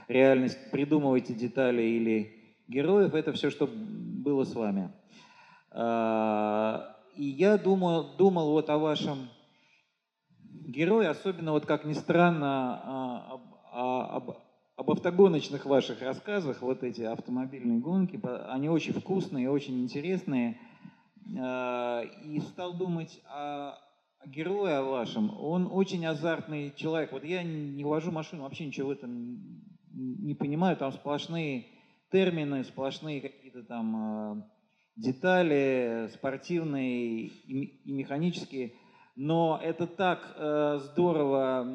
[0.08, 2.34] реальность, придумываете детали или
[2.68, 4.90] героев, это все, что было с вами.
[5.72, 9.30] А, И я думаю, думал вот о вашем
[10.70, 14.38] герое, особенно вот как ни странно, а, об, а- об-
[14.76, 20.60] об автогоночных ваших рассказах, вот эти автомобильные гонки, они очень вкусные, очень интересные.
[21.38, 23.78] А, И стал думать о,
[24.20, 25.32] о герое вашем.
[25.40, 27.12] Он очень азартный человек.
[27.12, 29.62] Вот я не вожу машину, вообще ничего в этом
[29.94, 30.78] не понимаю.
[30.78, 31.66] Там сплошные
[32.12, 34.46] термины, сплошные какие-то там
[34.96, 38.74] детали спортивные и механические.
[39.22, 41.68] Но это так э, здорово,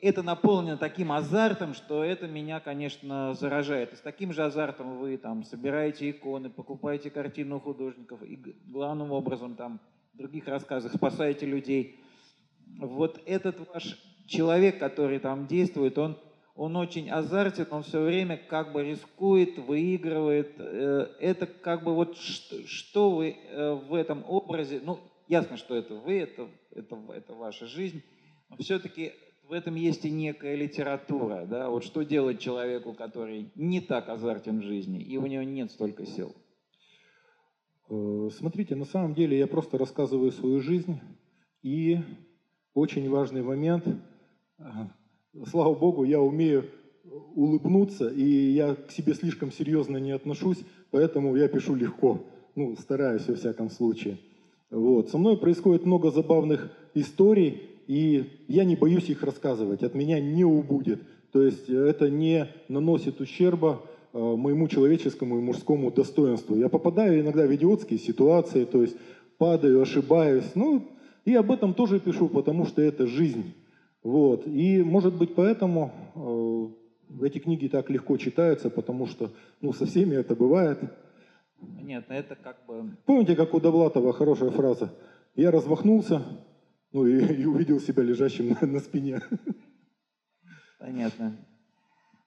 [0.00, 3.92] это наполнено таким азартом, что это меня, конечно, заражает.
[3.92, 9.10] И с таким же азартом вы там собираете иконы, покупаете картины у художников и главным
[9.10, 9.80] образом там
[10.12, 11.98] в других рассказах спасаете людей.
[12.78, 16.16] Вот этот ваш человек, который там действует, он,
[16.54, 20.54] он очень азартен, он все время как бы рискует, выигрывает.
[20.60, 25.74] Э, Это как бы вот что, что вы э, в этом образе, ну, ясно, что
[25.74, 28.02] это вы, это, это, это ваша жизнь,
[28.50, 29.12] но все-таки
[29.48, 34.60] в этом есть и некая литература, да, вот что делать человеку, который не так азартен
[34.60, 36.34] в жизни, и у него нет столько сил.
[37.90, 41.00] Э, Смотрите, на самом деле я просто рассказываю свою жизнь.
[41.62, 41.98] И
[42.74, 43.86] очень важный момент.
[44.58, 44.64] э,
[45.46, 46.70] Слава Богу, я умею
[47.34, 52.24] улыбнуться, и я к себе слишком серьезно не отношусь, поэтому я пишу легко.
[52.54, 54.18] Ну, стараюсь во всяком случае.
[54.74, 55.08] Вот.
[55.08, 59.84] Со мной происходит много забавных историй, и я не боюсь их рассказывать.
[59.84, 61.00] От меня не убудет.
[61.32, 63.82] То есть э, это не наносит ущерба
[64.12, 66.56] э, моему человеческому и мужскому достоинству.
[66.56, 68.96] Я попадаю иногда в идиотские ситуации, то есть
[69.38, 70.50] падаю, ошибаюсь.
[70.56, 70.82] Ну,
[71.24, 73.54] и об этом тоже пишу, потому что это жизнь.
[74.02, 74.44] Вот.
[74.46, 80.16] И, может быть, поэтому э, эти книги так легко читаются, потому что ну, со всеми
[80.16, 80.80] это бывает.
[81.82, 82.96] Нет, ну это как бы...
[83.06, 84.94] Помните, как у Довлатова хорошая фраза?
[85.34, 86.22] Я размахнулся,
[86.92, 89.20] ну и, и увидел себя лежащим на, на спине.
[90.78, 91.36] Понятно.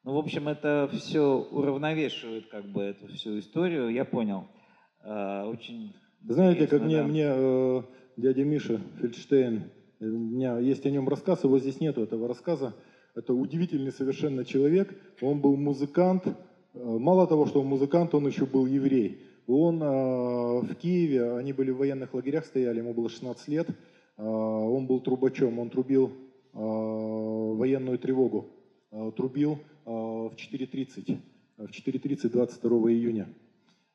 [0.03, 4.47] Ну, в общем, это все уравновешивает как бы эту всю историю, я понял.
[5.03, 7.03] А, Очень Знаете, как мне, да.
[7.03, 7.81] мне э,
[8.15, 9.63] дядя Миша Фельдштейн,
[9.99, 12.73] э, у меня есть о нем рассказ, его здесь нету, этого рассказа.
[13.15, 14.97] Это удивительный совершенно человек.
[15.21, 16.27] Он был музыкант.
[16.27, 16.33] Э,
[16.73, 19.26] Мало того, что он музыкант, он еще был еврей.
[19.47, 19.85] Он э,
[20.61, 23.69] в Киеве, они были в военных лагерях, стояли, ему было 16 лет.
[24.17, 26.11] Э, Он был трубачом, он трубил
[26.53, 28.47] э, военную тревогу.
[29.15, 31.17] Трубил в 4.30,
[31.57, 33.27] э, в 4.30 22 июня.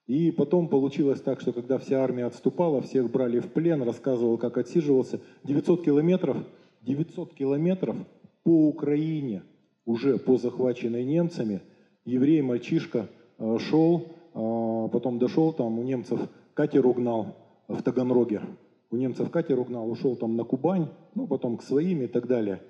[0.06, 4.56] И потом получилось так, что когда вся армия отступала, всех брали в плен, рассказывал, как
[4.56, 5.20] отсиживался.
[5.44, 6.38] 900 километров,
[6.82, 7.96] 900 километров
[8.42, 9.42] по Украине,
[9.84, 11.60] уже по захваченной немцами,
[12.04, 16.20] еврей, мальчишка э, шел, потом дошел, там у немцев
[16.54, 17.36] катер угнал
[17.68, 18.42] в Таганроге.
[18.90, 22.60] У немцев катер угнал, ушел там на Кубань, ну потом к своим и так далее.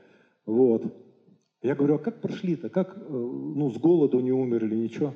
[0.46, 0.84] Вот.
[1.62, 2.68] Я говорю, а как прошли-то?
[2.68, 5.14] Как, э, ну, с голоду не умерли, ничего?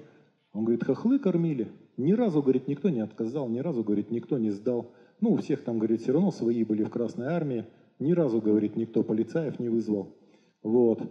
[0.52, 1.68] Он говорит, хохлы кормили.
[1.96, 4.92] Ни разу, говорит, никто не отказал, ни разу, говорит, никто не сдал.
[5.20, 7.66] Ну, у всех там, говорит, все равно свои были в Красной Армии.
[7.98, 10.14] Ни разу, говорит, никто полицаев не вызвал.
[10.62, 11.02] Вот.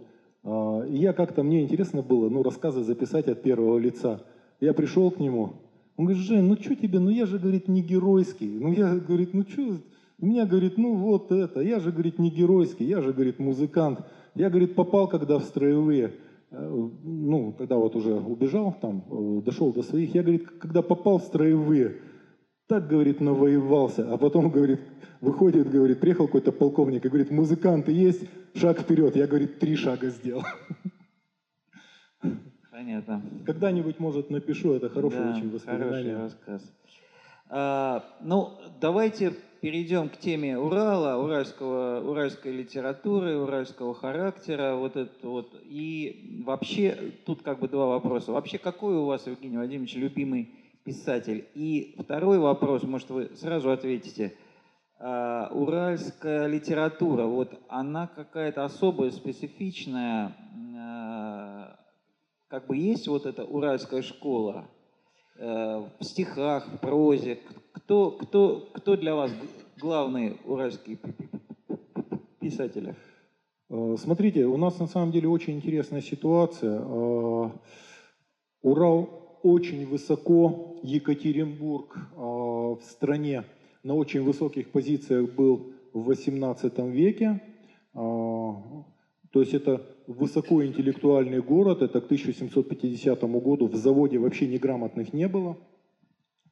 [0.42, 4.24] А, И я как-то, мне интересно было, ну, рассказы записать от первого лица.
[4.60, 5.54] Я пришел к нему.
[5.96, 8.58] Он говорит, Жень, ну что тебе, ну я же, говорит, не геройский.
[8.58, 9.78] Ну я, говорит, ну что,
[10.18, 14.00] у меня, говорит, ну вот это, я же, говорит, не геройский, я же, говорит, музыкант.
[14.34, 16.14] Я, говорит, попал когда в строевые,
[16.50, 21.18] э, ну, когда вот уже убежал, там, э, дошел до своих, я, говорит, когда попал
[21.18, 21.96] в строевые,
[22.66, 24.80] так, говорит, навоевался, а потом, говорит,
[25.20, 28.22] выходит, говорит, приехал какой-то полковник и говорит, музыканты есть,
[28.54, 29.16] шаг вперед.
[29.16, 30.42] Я, говорит, три шага сделал.
[32.76, 33.22] Понятно.
[33.46, 36.16] Когда-нибудь, может, напишу, это хорошее Да, очень Хороший воспоминание.
[36.18, 36.72] рассказ.
[37.48, 38.50] А, ну,
[38.82, 45.54] давайте перейдем к теме Урала, уральского, уральской литературы, уральского характера, вот это вот.
[45.64, 48.32] И вообще, тут как бы два вопроса.
[48.32, 50.50] Вообще, какой у вас, Евгений Владимирович, любимый
[50.84, 51.46] писатель?
[51.54, 54.34] И второй вопрос, может, вы сразу ответите.
[54.98, 60.36] А, уральская литература, вот она какая-то особая, специфичная,
[62.56, 64.66] как бы есть вот эта уральская школа,
[65.38, 67.38] Э, в стихах, в прозе?
[67.72, 69.30] Кто, кто, кто для вас
[69.78, 70.98] главные уральские
[72.40, 72.94] писатели?
[73.68, 76.80] Э, смотрите, у нас на самом деле очень интересная ситуация.
[76.80, 77.50] Э,
[78.62, 83.44] Урал очень высоко, Екатеринбург в стране
[83.84, 87.40] на очень высоких позициях был в XVIII веке.
[87.92, 88.84] То
[89.34, 95.56] есть это высокоинтеллектуальный город, это к 1750 году в заводе вообще неграмотных не было.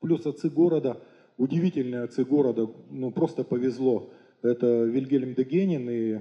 [0.01, 1.01] Плюс отцы города,
[1.37, 4.11] удивительные отцы города, ну просто повезло.
[4.43, 6.21] Это Вильгельм Дегенин и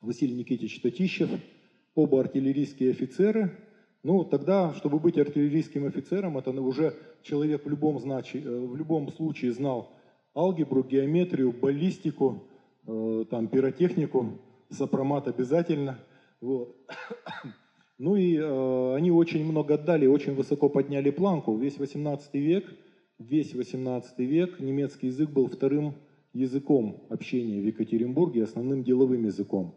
[0.00, 1.30] Василий Никитич Татищев,
[1.94, 3.56] оба артиллерийские офицеры.
[4.02, 9.12] Ну, тогда, чтобы быть артиллерийским офицером, это уже человек в любом, значи, э, в любом
[9.12, 9.92] случае знал
[10.34, 12.42] алгебру, геометрию, баллистику,
[12.86, 15.98] э, там, пиротехнику сопромат обязательно.
[16.42, 16.76] Вот.
[17.98, 21.56] Ну и э, они очень много отдали, очень высоко подняли планку.
[21.56, 22.64] Весь 18 век,
[23.20, 25.94] весь 18 век немецкий язык был вторым
[26.32, 29.76] языком общения в Екатеринбурге, основным деловым языком.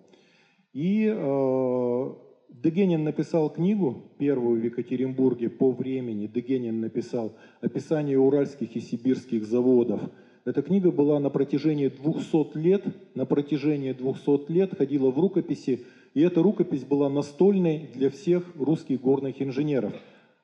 [0.73, 2.13] И э,
[2.49, 6.25] Дегенин написал книгу, первую в Екатеринбурге по времени.
[6.25, 10.01] Дегенин написал «Описание уральских и сибирских заводов»,
[10.45, 16.21] эта книга была на протяжении 200 лет, на протяжении 200 лет ходила в рукописи, и
[16.21, 19.93] эта рукопись была настольной для всех русских горных инженеров.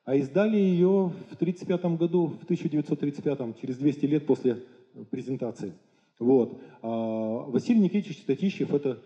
[0.04, 4.58] А издали ее в 1935 году, в 1935, через 200 лет после
[5.10, 5.72] презентации.
[6.18, 6.60] Вот.
[6.82, 8.98] А Василий Никитич Татищев– это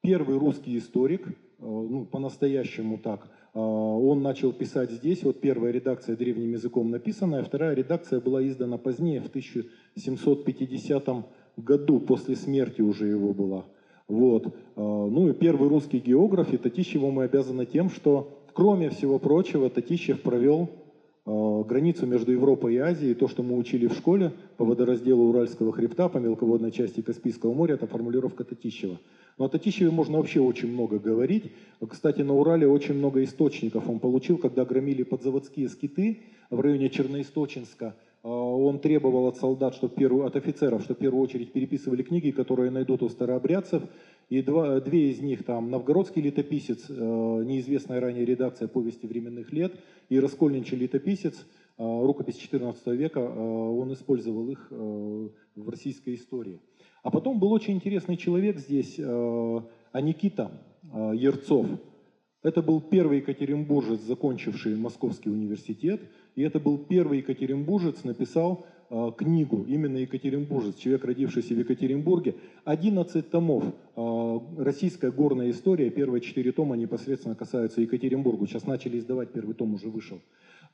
[0.00, 3.28] первый русский историк, э, ну, по-настоящему так.
[3.52, 8.78] А он начал писать здесь, вот первая редакция древним языком написанная, вторая редакция была издана
[8.78, 11.26] позднее, в 1750
[11.58, 13.66] году, после смерти уже его была.
[14.08, 14.54] Вот.
[14.76, 19.70] А, ну и первый русский географ, и Татищеву мы обязаны тем, что, кроме всего прочего,
[19.70, 20.68] Татищев провел
[21.26, 25.72] а, границу между Европой и Азией, то, что мы учили в школе по водоразделу Уральского
[25.72, 29.00] хребта, по мелководной части Каспийского моря, это формулировка Татищева.
[29.38, 31.52] Но о Татищеве можно вообще очень много говорить.
[31.88, 37.96] Кстати, на Урале очень много источников он получил, когда громили подзаводские скиты в районе Черноисточинска.
[38.24, 42.30] А, он требовал от солдат, чтобы первую, от офицеров, что в первую очередь переписывали книги,
[42.30, 43.82] которые найдут у старообрядцев.
[44.30, 49.74] И два, две из них, там, «Новгородский летописец», э, неизвестная ранее редакция «Повести временных лет»,
[50.08, 56.60] и «Раскольничий летописец», э, рукопись XIV века, э, он использовал их в российской истории.
[57.02, 58.98] А потом был очень интересный человек здесь,
[59.92, 60.50] Аникита
[61.12, 61.66] Ерцов.
[62.44, 66.02] Это был первый екатеринбуржец, закончивший Московский университет,
[66.36, 72.34] и это был первый екатеринбуржец, написал э, книгу, именно екатеринбуржец, человек, родившийся в Екатеринбурге.
[72.66, 73.64] 11 томов
[73.96, 78.46] э, «Российская горная история», первые четыре тома непосредственно касаются Екатеринбурга.
[78.46, 80.20] Сейчас начали издавать, первый том уже вышел.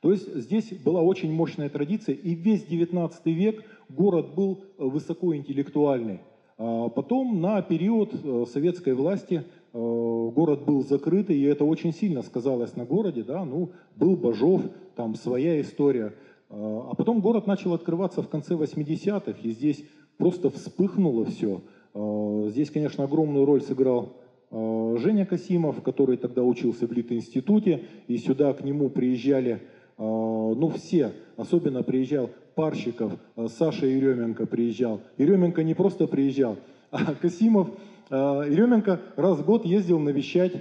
[0.01, 6.19] То есть здесь была очень мощная традиция, и весь 19 век город был высокоинтеллектуальный.
[6.57, 12.21] А потом на период э, советской власти Э, город был закрытый, и это очень сильно
[12.23, 14.61] сказалось на городе, да, ну, был Бажов,
[14.95, 16.13] там своя история.
[16.49, 19.83] Э, а потом город начал открываться в конце 80-х, и здесь
[20.17, 21.61] просто вспыхнуло все.
[21.93, 24.13] Э, здесь, конечно, огромную роль сыграл
[24.53, 29.61] Женя Касимов, который тогда учился в Лит-институте, и сюда к нему приезжали,
[29.97, 33.13] ну, все, особенно приезжал Парщиков,
[33.47, 34.99] Саша Еременко приезжал.
[35.17, 36.57] Еременко не просто приезжал,
[36.91, 40.53] а Касимов Э, Еременко раз в год ездил навещать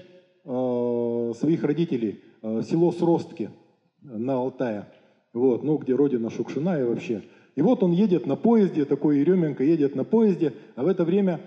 [0.45, 3.51] э, своих родителей в э, село Сростки
[4.03, 4.87] на Алтае,
[5.33, 7.23] вот, ну, где родина Шукшина и вообще.
[7.57, 11.41] И вот он едет на поезде, такой Еременко едет на поезде, а в это время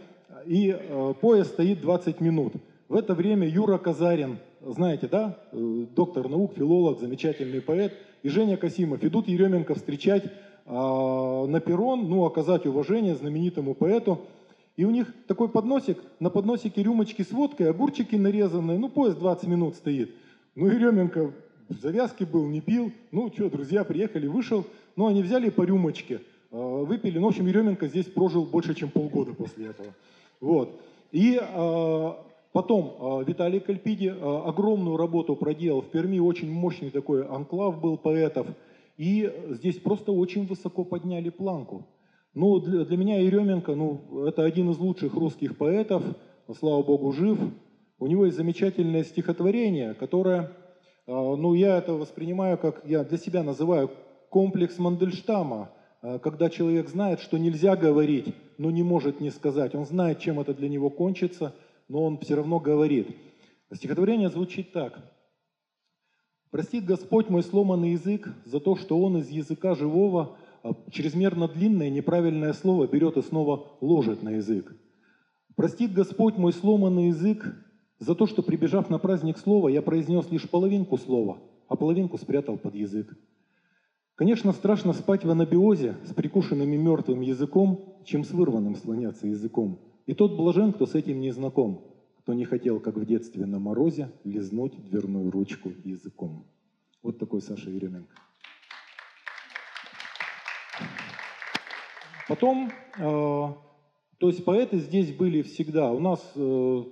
[0.46, 0.78] и
[1.22, 2.54] поезд стоит 20 минут.
[2.90, 9.04] В это время Юра Казарин, знаете, да, доктор наук, филолог, замечательный поэт, и Женя Касимов
[9.04, 10.26] идут Еременко встречать
[10.66, 14.20] на перрон, ну, оказать уважение знаменитому поэту.
[14.76, 19.48] И у них такой подносик, на подносике рюмочки с водкой, огурчики нарезанные, ну поезд 20
[19.48, 20.16] минут стоит.
[20.56, 21.32] Ну и Ременко
[21.70, 22.92] в завязке был, не пил.
[23.12, 24.66] Ну что, друзья приехали, вышел.
[24.96, 26.22] Ну они взяли по рюмочке,
[26.52, 27.20] э, выпили.
[27.20, 29.90] Ну, в общем, Еременко здесь прожил больше, чем полгода после этого.
[30.42, 30.80] Вот.
[31.12, 32.12] И э,
[32.52, 35.82] потом э, Виталий Кальпиди огромную работу проделал.
[35.82, 38.48] В Перми очень мощный такой анклав был поэтов.
[38.98, 41.86] И здесь просто очень высоко подняли планку.
[42.34, 46.04] Ну, для, для меня Еременко, ну, это один из лучших русских поэтов,
[46.58, 47.38] слава богу, жив.
[48.00, 50.52] У него есть замечательное стихотворение, которое,
[51.06, 53.92] а, ну, я это воспринимаю как, я для себя называю
[54.30, 55.70] комплекс Мандельштама,
[56.02, 59.76] а, когда человек знает, что нельзя говорить, но не может не сказать.
[59.76, 61.54] Он знает, чем это для него кончится,
[61.88, 63.16] но он все равно говорит.
[63.72, 65.00] Стихотворение звучит так.
[66.50, 70.38] «Простит Господь мой сломанный язык за то, что он из языка живого
[70.92, 74.76] чрезмерно длинное неправильное слово берет и снова ложит на язык.
[75.56, 77.56] Простит Господь мой сломанный язык
[78.00, 82.58] за то, что, прибежав на праздник слова, я произнес лишь половинку слова, а половинку спрятал
[82.58, 83.16] под язык.
[84.16, 89.80] Конечно, страшно спать в анабиозе с прикушенным и мертвым языком, чем с вырванным слоняться языком.
[90.06, 91.86] И тот блажен, кто с этим не знаком,
[92.20, 96.46] кто не хотел, как в детстве на морозе, лизнуть дверную ручку языком.
[97.02, 98.16] Вот такой Саша Еременко.
[102.34, 103.02] Потом, э,
[104.18, 105.92] то есть поэты здесь были всегда.
[105.92, 106.84] У нас э,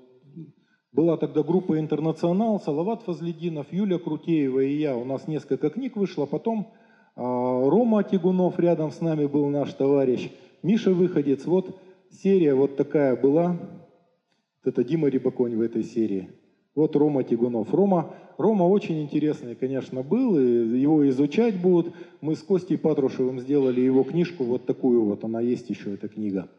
[0.92, 4.96] была тогда группа «Интернационал», Салават Фазлединов, Юля Крутеева и я.
[4.96, 6.28] У нас несколько книг вышло.
[6.28, 6.68] Потом
[7.16, 10.32] э, Рома Тигунов рядом с нами был наш товарищ.
[10.62, 11.44] Миша Выходец.
[11.46, 11.76] Вот
[12.12, 13.58] серия вот такая была.
[14.64, 16.30] Это Дима Рибаконь в этой серии.
[16.76, 17.74] Вот Рома Тигунов.
[17.74, 21.94] Рома, Рома очень интересный, конечно, был, и его изучать будут.
[22.22, 26.50] Мы с Костей Патрушевым сделали его книжку, вот такую вот, она есть еще, эта книга.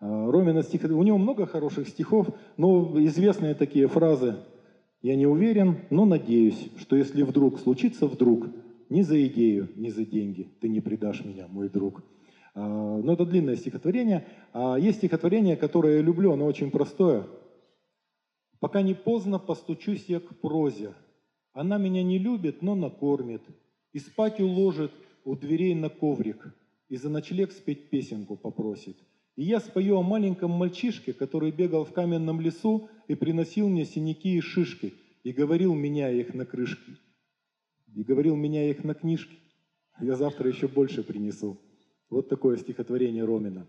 [0.00, 4.36] А, Ромина стих, у него много хороших стихов, но известные такие фразы.
[5.02, 8.48] Я не уверен, но надеюсь, что если вдруг случится вдруг,
[8.88, 12.02] ни за идею, ни за деньги ты не предашь меня, мой друг.
[12.54, 14.26] А, но это длинное стихотворение.
[14.52, 17.26] А есть стихотворение, которое я люблю, оно очень простое–
[18.60, 20.92] Пока не поздно, постучусь я к прозе.
[21.52, 23.42] Она меня не любит, но накормит.
[23.92, 24.92] И спать уложит
[25.24, 26.54] у дверей на коврик.
[26.88, 28.96] И за ночлег спеть песенку попросит.
[29.36, 34.36] И я спою о маленьком мальчишке, который бегал в каменном лесу и приносил мне синяки
[34.36, 34.94] и шишки.
[35.22, 36.92] И говорил, меня их на крышке.
[37.94, 39.36] И говорил, меня их на книжке.
[40.00, 41.58] Я завтра еще больше принесу.
[42.08, 43.66] Вот такое стихотворение Ромина.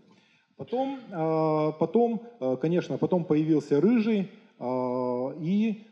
[0.56, 5.82] Потом, а, потом, а, конечно, потом появился Рыжий, а, и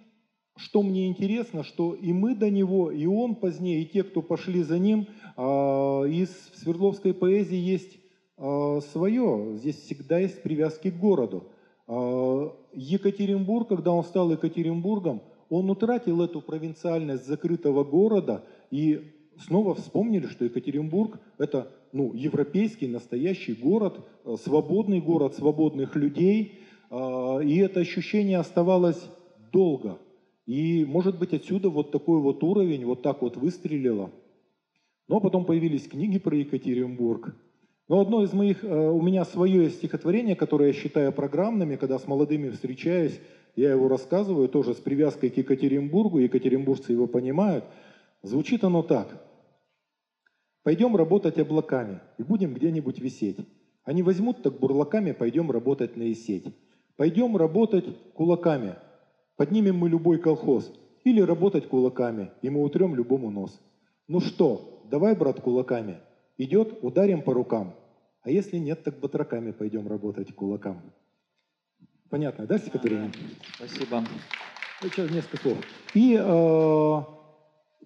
[0.56, 4.62] что мне интересно, что и мы до него, и он позднее, и те, кто пошли
[4.62, 7.98] за ним, а, из Свердловской поэзии есть
[8.36, 9.56] а, свое.
[9.56, 11.48] Здесь всегда есть привязки к городу.
[12.72, 19.10] Екатеринбург, когда он стал Екатеринбургом, он утратил эту провинциальность закрытого города и
[19.46, 24.06] снова вспомнили, что Екатеринбург– это ну, европейский настоящий город,
[24.44, 29.00] свободный город свободных людей– а, и это ощущение оставалось
[29.52, 29.98] долго.
[30.50, 34.10] И, может быть, отсюда вот такой вот уровень вот так вот выстрелило.
[35.06, 37.36] Но потом появились книги про Екатеринбург.
[37.86, 42.08] Но одно из моих, э, у меня свое стихотворение, которое я считаю программными, когда с
[42.08, 43.20] молодыми встречаюсь,
[43.54, 47.64] я его рассказываю, тоже с привязкой к Екатеринбургу, екатеринбуржцы его понимают.
[48.22, 49.24] Звучит оно так.
[50.64, 53.38] «Пойдем работать облаками и будем где-нибудь висеть.
[53.84, 56.46] Они возьмут так бурлаками, пойдем работать на сеть.
[56.96, 58.74] Пойдем работать кулаками,
[59.40, 60.70] поднимем мы любой колхоз.
[61.02, 63.58] Или работать кулаками, и мы утрем любому нос.
[64.06, 65.96] Ну что, давай, брат, кулаками.
[66.36, 67.72] Идет, ударим по рукам.
[68.20, 70.82] А если нет, так батраками пойдем работать кулакам.
[72.10, 73.12] Понятно, да, стихотворение?
[73.54, 74.04] Спасибо.
[74.82, 75.56] Сейчас несколько слов.
[75.94, 76.22] И э,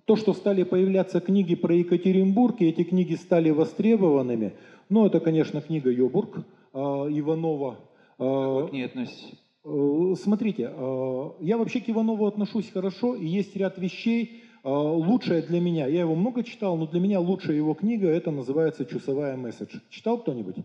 [0.07, 4.55] то, что стали появляться книги про Екатеринбург, и эти книги стали востребованными,
[4.89, 7.79] ну, это, конечно, книга Йобург э, Иванова,
[8.19, 9.44] а, как к ней относитесь?
[9.65, 15.43] Э, смотрите, э, я вообще к Иванову отношусь хорошо, и есть ряд вещей, э, лучшая
[15.43, 19.37] для меня, я его много читал, но для меня лучшая его книга, это называется «Чусовая
[19.37, 19.79] месседж».
[19.89, 20.57] Читал кто-нибудь?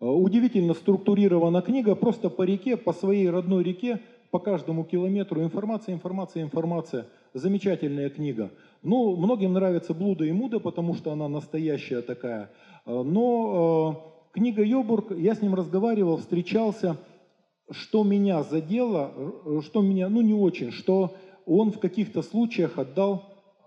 [0.00, 4.00] Удивительно структурирована книга, просто по реке, по своей родной реке,
[4.30, 7.06] по каждому километру информация, информация, информация.
[7.32, 8.50] Замечательная книга.
[8.82, 12.50] Ну, многим нравится «Блуда и Муда», потому что она настоящая такая.
[12.84, 16.96] Но Книга Йобург, я с ним разговаривал, встречался,
[17.70, 23.24] что меня задело, э, что меня, ну не очень, что он в каких-то случаях отдал,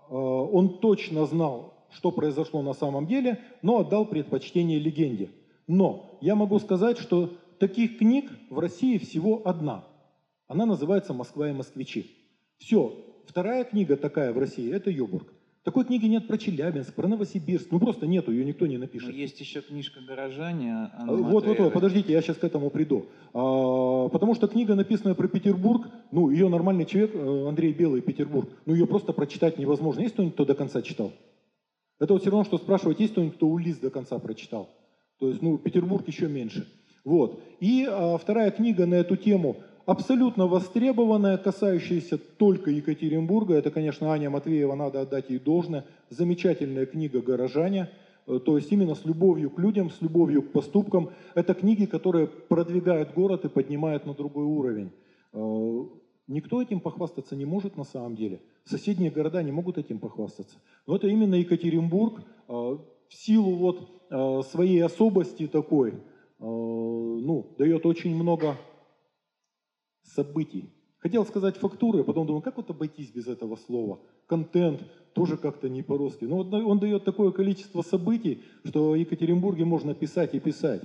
[0.08, 5.30] э, он точно знал, что произошло на самом деле, но отдал предпочтение легенде.
[5.66, 9.84] Но я могу сказать, что таких книг в России всего одна.
[10.46, 12.10] Она называется «Москва и москвичи».
[12.58, 13.04] Все.
[13.26, 15.32] Вторая книга такая в России– это Йобург.
[15.68, 17.70] Такой книги нет про Челябинск, про Новосибирск.
[17.70, 19.10] Ну просто нету, ее никто не напишет.
[19.10, 20.88] Но есть еще книжка «Горожане».
[20.94, 23.04] А, вот, вот, вот, подождите, я сейчас к этому приду.
[23.34, 28.48] А, потому что книга, написанная про Петербург, ну, ее нормальный человек, э, Андрей Белый, Петербург,
[28.64, 30.00] ну, ее просто прочитать невозможно.
[30.00, 31.12] Есть кто-нибудь, кто до конца читал?
[32.00, 34.70] Это вот все равно, что спрашивать, есть кто-нибудь, кто Улис до конца прочитал.
[35.20, 36.66] То есть, ну, Петербург еще меньше.
[37.04, 37.42] Вот.
[37.60, 39.58] И а, вторая книга на эту тему
[39.88, 43.54] абсолютно востребованная, касающаяся только Екатеринбурга.
[43.54, 45.86] Это, конечно, Аня Матвеева, надо отдать ей должное.
[46.10, 47.88] Замечательная книга «Горожане».
[48.26, 51.08] Э, то есть именно с любовью к людям, с любовью к поступкам.
[51.34, 54.90] Это книги, которые продвигают город и поднимают на другой уровень.
[55.32, 55.84] Э,
[56.26, 58.42] никто этим похвастаться не может на самом деле.
[58.64, 60.58] Соседние города не могут этим похвастаться.
[60.86, 63.88] Но это именно Екатеринбург э, в силу вот
[64.46, 65.92] своей особости такой,
[66.38, 68.56] ну, дает очень много
[70.08, 70.70] событий.
[70.98, 74.00] Хотел сказать фактуры, а потом думал, как вот обойтись без этого слова.
[74.26, 74.82] Контент
[75.12, 76.24] тоже как-то не по-русски.
[76.24, 80.82] Но вот он дает такое количество событий, что в Екатеринбурге можно писать и писать.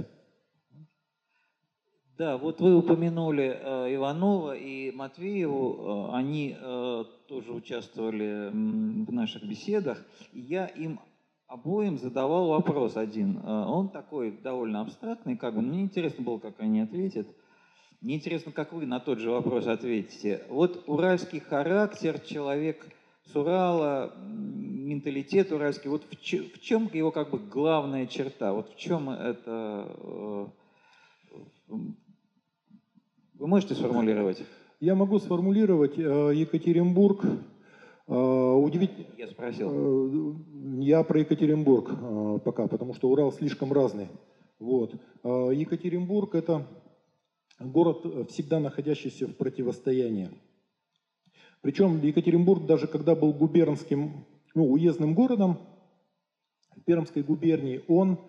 [2.16, 9.44] Да, вот вы упомянули э, Иванова и Матвееву, э, они э, тоже участвовали в наших
[9.44, 11.00] беседах, и я им
[11.48, 13.40] обоим задавал вопрос один.
[13.44, 17.28] Он такой довольно абстрактный, как бы, мне интересно было, как они ответят–
[18.04, 20.44] мне интересно, как вы на тот же вопрос ответите.
[20.50, 22.86] Вот уральский характер, человек
[23.32, 28.52] с Урала, менталитет уральский, вот в, чем, в чем его как бы главная черта?
[28.52, 29.88] Вот в чем это...
[30.04, 30.48] Э,
[33.36, 34.44] вы можете сформулировать?
[34.82, 35.98] Я могу сформулировать.
[35.98, 39.06] Э, Екатеринбург э, удивительно.
[39.18, 40.36] Я спросил.
[40.80, 44.10] Я про Екатеринбург пока, потому что Урал слишком разный.
[44.60, 44.94] Вот.
[45.24, 46.68] Екатеринбург это
[47.72, 50.30] город, э, всегда находящийся в противостоянии.
[51.62, 55.60] Причем Екатеринбург, даже когда был губернским, ну, уездным городом,
[56.76, 58.20] в Пермской губернии, он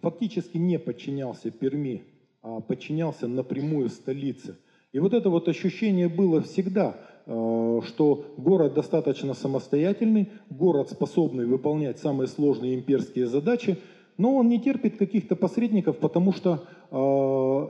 [0.00, 2.04] фактически не подчинялся Перми,
[2.42, 4.56] а подчинялся напрямую столице.
[4.92, 11.98] И вот это вот ощущение было всегда, э, что город достаточно самостоятельный, город способный выполнять
[11.98, 13.78] самые сложные имперские задачи,
[14.22, 16.62] но он не терпит каких-то посредников, потому что
[16.92, 17.68] э,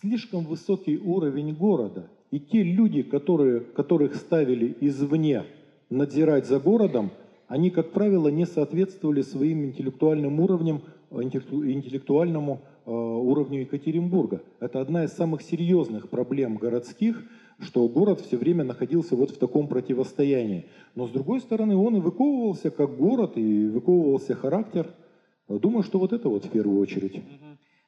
[0.00, 2.10] слишком высокий уровень города.
[2.32, 5.44] И те люди, которые, которых ставили извне
[5.90, 7.12] надзирать за городом,
[7.46, 10.82] они, как правило, не соответствовали своим интеллектуальным уровням,
[11.12, 14.42] интеллектуальному э, уровню Екатеринбурга.
[14.58, 17.22] Это одна из самых серьезных проблем городских–
[17.58, 20.66] что город все время находился вот в таком противостоянии.
[20.94, 24.94] Но с другой стороны, он и выковывался как город, и выковывался характер.
[25.48, 27.22] Думаю, что вот это вот в первую очередь.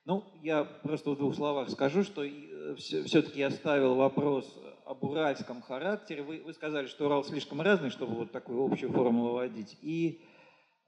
[0.04, 5.60] Ну, я просто в двух словах скажу, что э, все-таки я ставил вопрос об уральском
[5.60, 6.22] характере.
[6.22, 9.76] Вы, вы сказали, что Урал слишком разный, чтобы вот такую общую формулу вводить.
[9.82, 10.22] И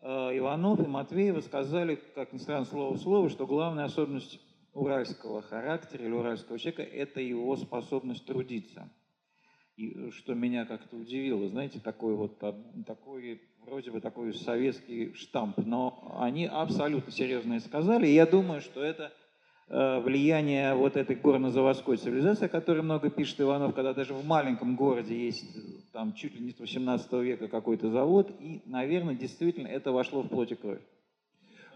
[0.01, 4.41] э, Иванов и Матвеева сказали, как ни странно, слово в слово, что главная особенность
[4.75, 8.89] уральского характера или уральского человека– это его способность трудиться.
[9.77, 12.39] И что меня как-то удивило, знаете, такой вот,
[12.87, 18.83] такой, вроде бы такой советский штамп, но они абсолютно серьезно сказали, и я думаю, что
[18.83, 19.11] это
[19.68, 24.77] э, влияние вот этой горно-заводской цивилизации, о которой много пишет Иванов, когда даже в маленьком
[24.77, 25.47] городе есть
[25.93, 30.29] там чуть ли не с 18 века какой-то завод, и, наверное, действительно это вошло в
[30.29, 30.83] плоть и кровь.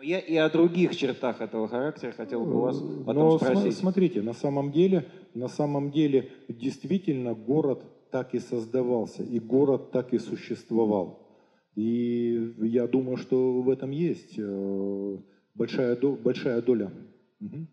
[0.05, 3.77] Я и о других чертах этого характера хотел бы вас потом Но спросить.
[3.77, 10.13] Смотрите, на самом деле, на самом деле, действительно город так и создавался, и город так
[10.13, 11.27] и существовал.
[11.75, 15.19] И я думаю, что в этом есть э,
[15.55, 16.93] большая, большая доля.
[17.41, 17.67] Угу.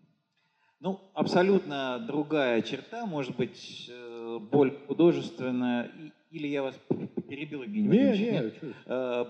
[0.80, 5.90] Ну, абсолютно другая черта, может быть, э, более художественная,
[6.30, 6.80] или я вас
[7.28, 8.20] перебил, Евгений Владимирович?
[8.20, 9.24] Нет, нет, э,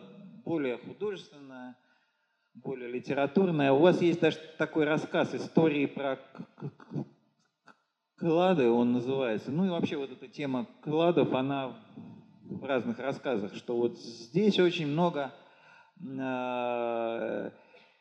[0.46, 1.76] более художественная,
[2.54, 3.72] более литературная.
[3.72, 6.18] У вас есть даже такой рассказ истории про
[8.16, 9.50] клады, он называется.
[9.50, 11.76] Ну и вообще вот эта тема кладов, она
[12.44, 15.32] в разных рассказах, что вот здесь очень много
[16.00, 17.50] э,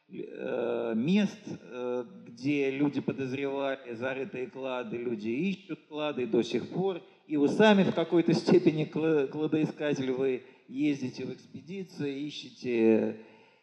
[0.09, 7.37] э, мест, э, где люди подозревали зарытые клады, люди ищут клады до сих пор, и
[7.37, 13.17] вы сами в какой-то степени кладоискатель, вы ездите в экспедиции, ищете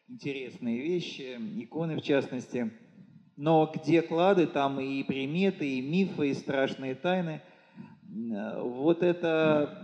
[0.08, 2.72] интересные вещи, иконы в частности.
[3.36, 7.40] Но где клады, там и приметы, и мифы, и страшные тайны.
[8.08, 9.78] Вот это,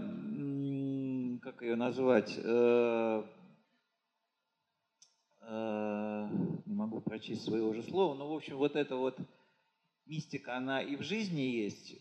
[1.43, 3.22] как ее назвать, э,
[5.43, 6.29] э,
[6.66, 9.16] не могу прочесть своего же слова, но, в общем, вот эта вот
[10.07, 11.97] мистика, она и в жизни есть,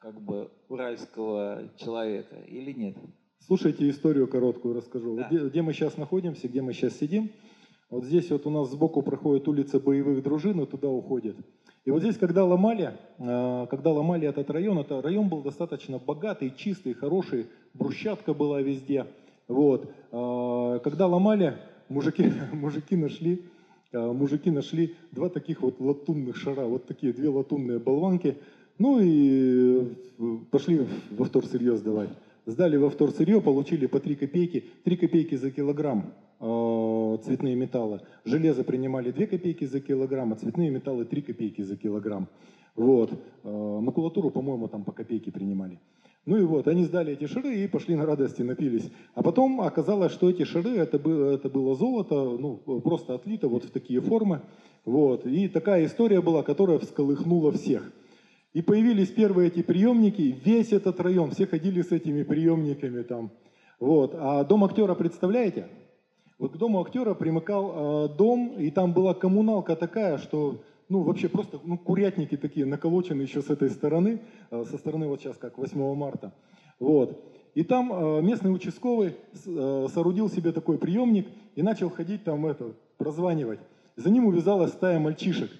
[0.00, 2.96] как бы, уральского человека или нет?
[3.40, 5.16] Слушайте историю короткую расскажу.
[5.16, 5.28] Да.
[5.28, 7.30] Где, где мы сейчас находимся, где мы сейчас сидим–
[7.90, 11.36] вот здесь вот у нас сбоку проходит улица боевых дружин, и туда уходит.
[11.84, 16.52] И вот здесь, когда ломали, э, когда ломали этот район, это район был достаточно богатый,
[16.56, 19.06] чистый, хороший, брусчатка была везде.
[19.48, 19.92] Вот.
[20.10, 21.58] А, когда ломали,
[21.88, 23.42] мужики, мужики нашли
[23.92, 28.38] а, мужики нашли два таких вот латунных шара, вот такие две латунные болванки,
[28.78, 29.86] ну и
[30.18, 32.10] э, пошли во вторсырье сдавать.
[32.46, 38.00] Сдали во вторсырье, получили по 3 копейки, 3 копейки за килограмм э, цветные металлы.
[38.24, 42.28] Железо принимали 2 копейки за килограмм, а цветные металлы 3 копейки за килограмм.
[42.76, 43.12] Вот.
[43.44, 45.78] Э, макулатуру, по-моему, там по копейке принимали.
[46.26, 48.90] Ну и вот, они сдали эти шары и пошли на радости, напились.
[49.14, 53.64] А потом оказалось, что эти шары, это было, это было золото, ну, просто отлито вот
[53.64, 54.40] в такие формы.
[54.86, 55.26] Вот.
[55.26, 57.92] И такая история была, которая всколыхнула всех.
[58.54, 63.30] И появились первые эти приемники, весь этот район, все ходили с этими приемниками там.
[63.78, 64.14] Вот.
[64.14, 65.68] А дом актера, представляете?
[66.38, 71.28] Вот к дому актера примыкал э, дом, и там была коммуналка такая, что ну, вообще
[71.28, 74.20] просто ну, курятники такие наколочены еще с этой стороны,
[74.50, 76.32] э, со стороны вот сейчас как 8 марта.
[76.80, 77.22] Вот.
[77.54, 82.74] И там э, местный участковый э, соорудил себе такой приемник и начал ходить там это,
[82.98, 83.60] прозванивать.
[83.96, 85.50] За ним увязалась стая мальчишек.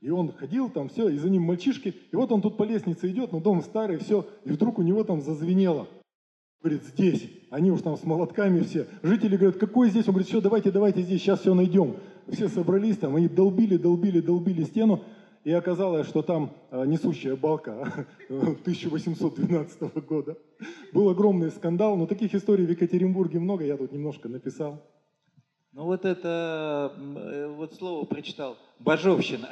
[0.00, 1.94] И он ходил там, все, и за ним мальчишки.
[2.12, 4.26] И вот он тут по лестнице идет, но дом старый, все.
[4.44, 5.86] И вдруг у него там зазвенело.
[6.64, 7.30] Говорит, здесь.
[7.50, 8.88] Они уж там с молотками все.
[9.04, 10.08] Жители говорят, какой здесь?
[10.08, 11.94] Он говорит, все, давайте, давайте здесь, сейчас все найдем
[12.28, 15.02] все собрались там, и долбили, долбили, долбили стену,
[15.44, 20.38] и оказалось, что там а, несущая балка 1812 года.
[20.92, 24.82] Был огромный скандал, но таких историй в Екатеринбурге много, я тут немножко написал.
[25.76, 29.48] Ну вот это, э, вот слово прочитал, божовщина.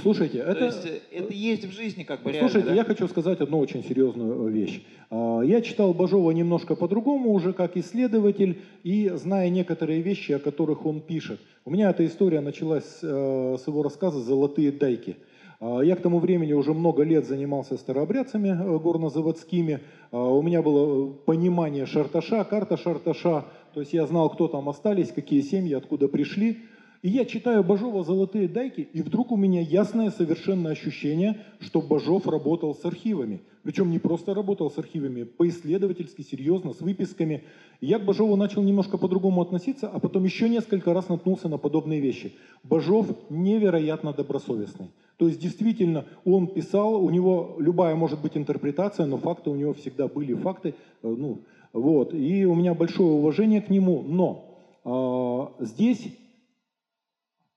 [0.00, 0.54] Слушайте, это...
[0.54, 2.74] То есть э, это есть в жизни как бы Слушайте, реально, да?
[2.76, 4.82] я хочу сказать одну очень серьезную вещь.
[5.10, 10.86] А, я читал Бажова немножко по-другому уже как исследователь и зная некоторые вещи, о которых
[10.86, 11.40] он пишет.
[11.66, 15.18] У меня эта история началась э, с его рассказа «Золотые дайки».
[15.60, 19.80] А, я к тому времени уже много лет занимался старообрядцами горнозаводскими.
[20.10, 23.44] А, у меня было понимание шарташа, карта шарташа,
[23.76, 26.60] то есть я знал, кто там остались, какие семьи, откуда пришли.
[27.02, 32.26] И я читаю Бажова «Золотые дайки», и вдруг у меня ясное совершенно ощущение, что Бажов
[32.26, 33.42] работал с архивами.
[33.64, 37.44] Причем не просто работал с архивами, поисследовательски, серьезно, с выписками.
[37.82, 42.00] Я к Бажову начал немножко по-другому относиться, а потом еще несколько раз наткнулся на подобные
[42.00, 42.32] вещи.
[42.62, 44.88] Бажов невероятно добросовестный.
[45.18, 49.74] То есть действительно он писал, у него любая может быть интерпретация, но факты у него
[49.74, 50.74] всегда были факты.
[51.02, 51.42] Э, ну,
[51.76, 52.14] вот.
[52.14, 54.02] И у меня большое уважение к нему.
[54.02, 56.08] Но э, здесь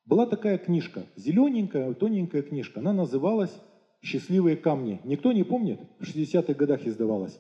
[0.06, 2.82] была такая книжка, зелененькая, тоненькая книжка.
[2.82, 3.56] Она называлась
[4.02, 5.00] «Счастливые камни».
[5.06, 5.80] Никто не помнит?
[6.00, 7.40] В 60-х годах издавалась.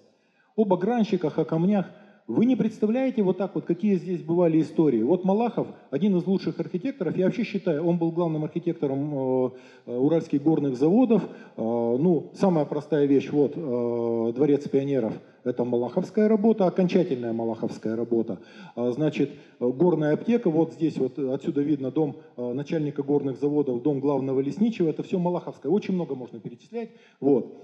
[0.55, 1.91] О багранщиках, о камнях–
[2.29, 5.01] вы не представляете вот так вот, какие здесь бывали истории.
[5.01, 9.49] Вот Малахов, один из лучших архитекторов, я вообще считаю, он был главным архитектором э,
[9.87, 11.23] э уральских горных заводов.
[11.23, 11.27] Э,
[11.57, 13.55] ну, самая простая вещь, вот,
[14.35, 15.13] Дворец пионеров,
[15.43, 18.37] это малаховская работа, окончательная малаховская работа.
[18.75, 24.39] А, значит, горная аптека, вот здесь вот отсюда видно дом начальника горных заводов, дом главного
[24.39, 25.71] лесничего, это все малаховское.
[25.71, 26.91] Очень много можно перечислять.
[27.19, 27.55] Вот.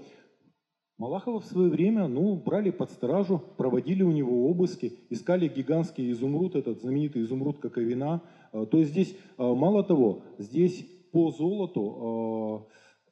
[0.98, 6.56] Малахова в свое время, ну, брали под стражу, проводили у него обыски, искали гигантский изумруд,
[6.56, 8.22] этот знаменитый изумруд Коковина.
[8.52, 12.64] А, то есть здесь, а, мало того, здесь по золоту,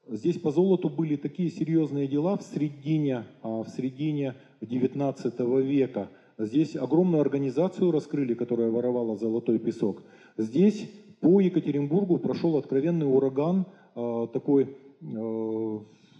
[0.08, 6.08] а, здесь по золоту были такие серьезные дела в середине, в середине 19 века.
[6.38, 10.02] Здесь огромную организацию раскрыли, которая воровала золотой песок.
[10.38, 14.76] Здесь по Екатеринбургу прошел откровенный ураган такой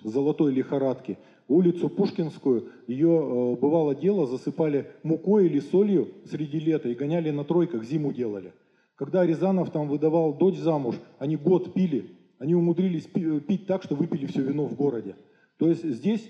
[0.04, 1.18] золотой лихорадки
[1.48, 7.44] улицу Пушкинскую, ее э, бывало дело, засыпали мукой или солью среди лета и гоняли на
[7.44, 8.52] тройках, зиму делали.
[8.96, 13.94] Когда Рязанов там выдавал дочь замуж, они год пили, они умудрились э, пить так, что
[13.94, 15.16] выпили все вино в городе.
[15.58, 16.28] То есть здесь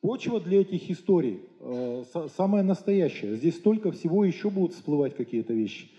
[0.00, 2.04] почва для этих историй э,
[2.36, 3.36] самая настоящая.
[3.36, 5.90] Здесь столько всего еще будут всплывать какие-то вещи.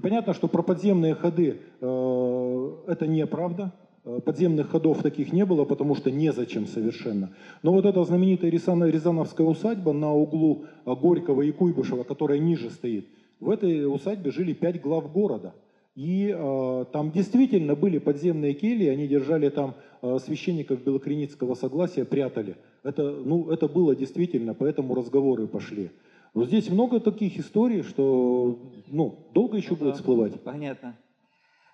[0.00, 3.87] Понятно, что про подземные ходы это неправда, Э,
[4.24, 7.30] подземных ходов таких не было, потому что незачем совершенно.
[7.62, 13.06] Но вот эта знаменитая Рязановская усадьба на углу э, Горького и Куйбышева, которая ниже стоит,
[13.40, 15.54] в этой усадьбе жили пять глав города.
[15.94, 22.56] И э, там действительно были подземные кельи, они держали там э, священников Белокреницкого согласия, прятали.
[22.84, 25.90] Это, ну, это было действительно, поэтому разговоры пошли.
[26.34, 30.40] Вот здесь много таких историй, что ну, долго еще ну, будет да, всплывать.
[30.42, 30.94] Понятно.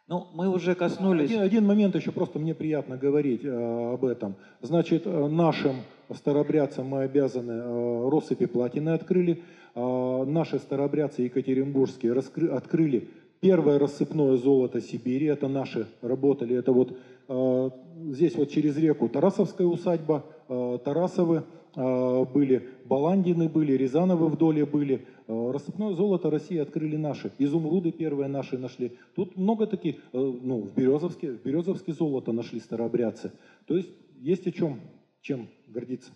[0.07, 1.31] Ну, мы уже коснулись...
[1.31, 4.35] Один, один момент еще, просто мне приятно говорить э, об этом.
[4.61, 5.77] Значит, э, нашим
[6.15, 9.43] старобрядцам мы обязаны, э, россыпи платины открыли,
[9.75, 13.09] э, наши старобрядцы екатеринбургские раскры, открыли
[13.41, 16.95] первое рассыпное золото Сибири, это наши работали, это вот
[17.29, 17.71] э,
[18.11, 21.45] здесь вот через реку Тарасовская усадьба, э, Тарасовы,
[21.77, 25.07] были, Баландины были, Рязановы в доле были.
[25.27, 28.97] Э, рассыпное золото России открыли наши, изумруды первые наши нашли.
[29.15, 33.33] Тут много таких, ну, в Березовске, в Березовске золото нашли старообрядцы.
[33.67, 34.81] То есть есть о чем,
[35.21, 36.13] чем гордиться.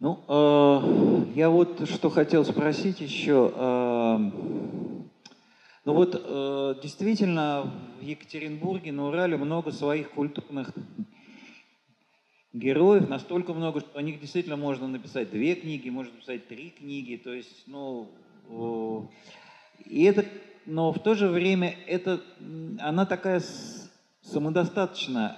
[0.00, 3.50] Ну, э, я вот что хотел спросить еще.
[3.54, 4.18] Э,
[5.86, 10.72] ну вот э, действительно в Екатеринбурге, на Урале много своих культурных
[12.54, 17.16] героев, настолько много, что о них действительно можно написать две книги, можно написать три книги,
[17.16, 18.08] то есть, ну,
[19.84, 20.24] и это,
[20.64, 22.22] но в то же время это,
[22.78, 23.42] она такая
[24.22, 25.36] самодостаточная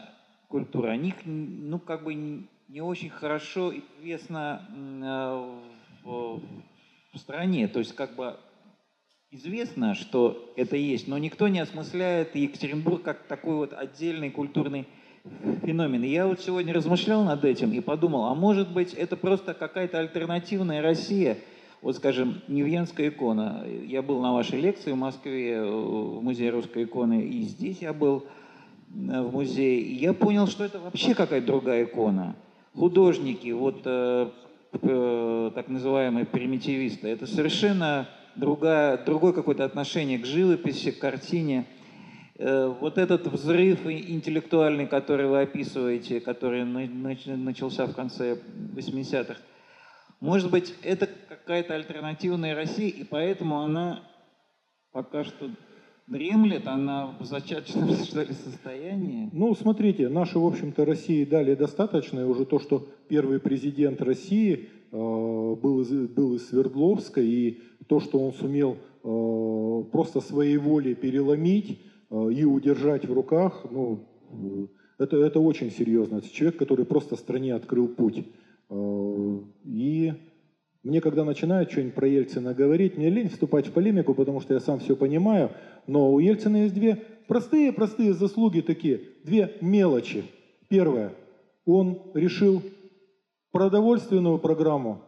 [0.48, 6.42] культура, о них, ну, как бы не очень хорошо известно э, в,
[7.12, 8.36] в стране, то есть как бы
[9.30, 14.86] известно, что это есть, но никто не осмысляет Екатеринбург как такой вот отдельный культурный
[15.64, 16.02] феномен.
[16.02, 20.82] Я вот сегодня размышлял над этим и подумал, а может быть это просто какая-то альтернативная
[20.82, 21.38] Россия,
[21.82, 23.64] вот скажем, Невьянская икона.
[23.86, 27.92] Я был на вашей лекции в Москве, э, в музее русской иконы, и здесь я
[27.92, 32.36] был э, в музее, и я понял, что это вообще какая-то другая икона.
[32.74, 34.30] Художники, вот э,
[34.72, 41.66] э, так называемые примитивисты, это совершенно другая, другое какое-то отношение к живописи, к картине.
[42.38, 48.38] Э, вот этот взрыв интеллектуальный, который вы описываете, который начался в конце
[48.74, 49.36] 80-х,
[50.20, 54.02] может быть, это какая-то альтернативная Россия, и поэтому она
[54.92, 55.50] пока что
[56.06, 59.30] дремлет, она в зачаточном что ли, состоянии?
[59.32, 64.68] Ну, смотрите, наши, в общем-то, России дали достаточно, и уже то, что первый президент России
[64.92, 70.94] э, был, из, был из Свердловска, и то, что он сумел э, просто своей волей
[70.94, 71.80] переломить
[72.10, 74.00] и удержать в руках, ну,
[74.30, 74.66] э,
[74.98, 76.18] это, это очень серьезно.
[76.18, 78.24] Это человек, который просто стране открыл путь.
[78.70, 80.12] Э, и
[80.82, 84.60] мне, когда начинают что-нибудь про Ельцина говорить, мне лень вступать в полемику, потому что я
[84.60, 85.50] сам все понимаю,
[85.86, 90.24] но у Ельцина есть две простые-простые заслуги такие, две мелочи.
[90.68, 91.12] Первое,
[91.64, 92.62] он решил
[93.50, 95.02] продовольственную программу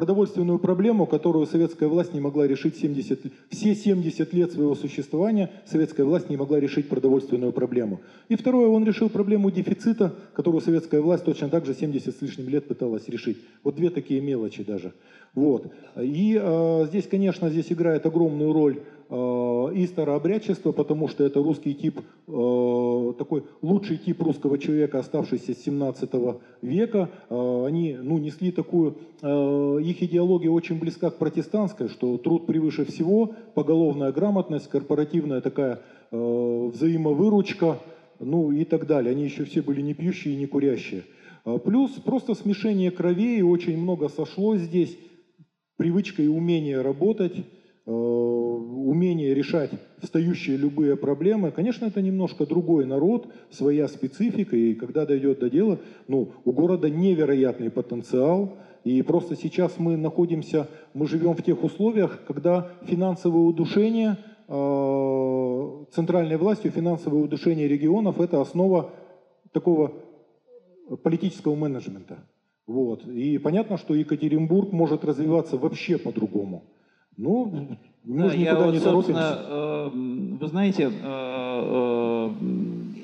[0.00, 3.20] продовольственную проблему, которую советская власть не могла решить 70,
[3.50, 8.00] все 70 лет своего существования, советская власть не могла решить продовольственную проблему.
[8.30, 12.48] И второе, он решил проблему дефицита, которую советская власть точно так же 70 с лишним
[12.48, 13.36] лет пыталась решить.
[13.62, 14.94] Вот две такие мелочи даже.
[15.34, 15.70] Вот.
[16.00, 18.80] И э, здесь, конечно, здесь играет огромную роль
[19.12, 25.64] и старообрядчество, потому что это русский тип, э, такой лучший тип русского человека, оставшийся с
[25.64, 27.10] 17 века.
[27.28, 33.34] Э, они ну, несли такую, их идеология очень близка к протестантской, что труд превыше всего,
[33.54, 35.80] поголовная грамотность, корпоративная такая
[36.10, 37.78] взаимовыручка,
[38.18, 39.10] ну и так далее.
[39.10, 41.02] Они еще все были не пьющие и не курящие.
[41.64, 44.96] Плюс просто смешение кровей, очень много сошло здесь,
[45.76, 47.59] привычка и умение работать, Э,
[47.90, 51.50] умение решать встающие любые проблемы.
[51.50, 55.78] Конечно, это немножко другой народ, своя специфика, и когда дойдет до дела,
[56.08, 62.22] ну, у города невероятный потенциал, и просто сейчас мы находимся, мы живем в тех условиях,
[62.26, 64.16] когда финансовое удушение
[64.48, 68.90] э, центральной властью, финансовое удушение регионов– это основа
[69.52, 69.92] такого
[71.02, 72.18] политического менеджмента.
[72.66, 73.06] Вот.
[73.06, 76.62] И понятно, что Екатеринбург может развиваться вообще по-другому.
[77.22, 82.30] Ну, мы да, я вот, не собственно, э, вы знаете, э, э,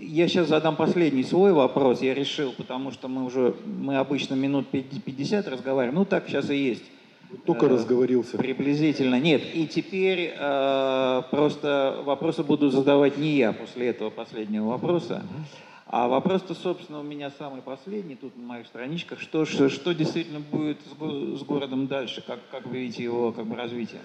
[0.01, 4.69] я сейчас задам последний свой вопрос, я решил, потому что мы уже, мы обычно минут
[4.69, 6.83] 50 разговариваем, ну так сейчас и есть.
[7.45, 8.39] Только э, разговорился.
[8.39, 9.21] Приблизительно.
[9.21, 15.25] Нет, и теперь э, просто вопросы буду задавать не я после этого последнего вопроса.
[15.89, 19.21] А вопрос-то, собственно, у меня самый последний тут на моих страничках.
[19.21, 22.25] Что, что, что действительно будет с, с городом дальше?
[22.27, 24.01] Как, как вы видите его как бы, развитие?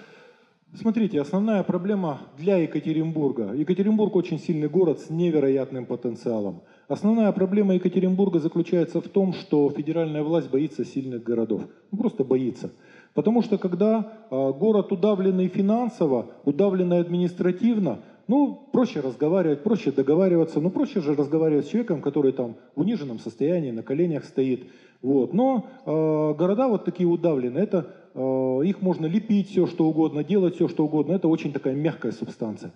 [0.74, 3.52] Смотрите, основная проблема для Екатеринбурга.
[3.52, 6.62] Екатеринбург очень сильный город с невероятным потенциалом.
[6.86, 11.62] Основная проблема Екатеринбурга заключается в том, что федеральная власть боится сильных городов.
[11.90, 12.70] Ну, просто боится.
[13.12, 17.98] Потому что когда э, город удавленный финансово, удавленный административно,
[18.32, 23.18] ну, проще разговаривать, проще договариваться, ну, проще же разговаривать с человеком, который там в униженном
[23.18, 24.68] состоянии, на коленях стоит.
[25.02, 25.34] Вот.
[25.34, 30.54] Но э, города вот такие удавленные, это, э, их можно лепить все, что угодно, делать
[30.54, 32.72] все, что угодно, это очень такая мягкая субстанция.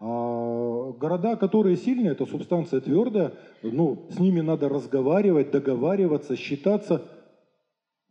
[0.00, 7.02] А города, которые сильные, это субстанция твердая, ну, с ними надо разговаривать, договариваться, считаться.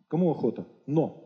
[0.07, 0.63] Кому охота?
[0.87, 1.24] Но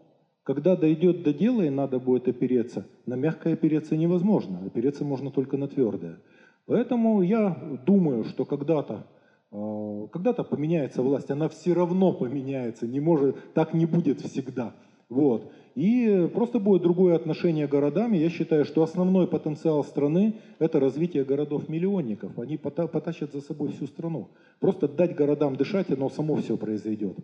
[0.50, 5.58] когда дойдет до дела и надо будет опереться, на мягкое опереться невозможно, опереться можно только
[5.58, 6.18] на твердое.
[6.66, 9.06] Поэтому я думаю, что когда-то
[9.52, 14.76] Э, когда-то поменяется власть, она все равно поменяется, не может, так не будет всегда.
[15.10, 15.52] Вот.
[15.74, 18.12] И просто будет другое отношение к городам.
[18.12, 22.38] Я считаю, что основной потенциал страны– это развитие городов-миллионников.
[22.38, 24.30] Они потащат за собой всю страну.
[24.60, 27.18] Просто дать городам дышать, оно само все произойдет.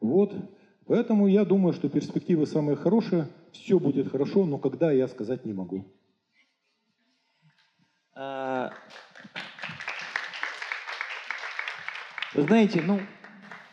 [0.00, 0.34] Вот.
[0.90, 5.52] Поэтому я думаю, что перспективы самые хорошие, все будет хорошо, но когда я сказать не
[5.52, 5.84] могу.
[8.12, 8.72] А,
[12.34, 12.98] вы знаете, ну,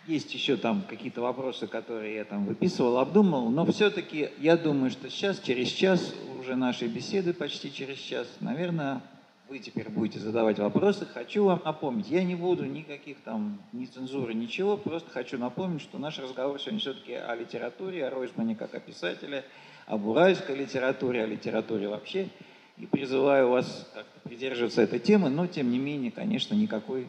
[0.06, 5.10] есть еще там какие-то вопросы, которые я там выписывал, обдумал, но все-таки я думаю, что
[5.10, 9.02] сейчас, через час, уже нашей беседы почти через час, наверное,
[9.50, 11.06] вы теперь будете задавать вопросы.
[11.06, 15.98] Хочу вам напомнить, я не буду никаких там ни цензуры, ничего, просто хочу напомнить, что
[15.98, 19.44] наш разговор сегодня все-таки о литературе, о Ройзмане как о писателе,
[19.86, 22.30] об уральской литературе, о литературе вообще.
[22.78, 27.08] И призываю вас как-то придерживаться этой темы, но тем не менее, конечно, никакой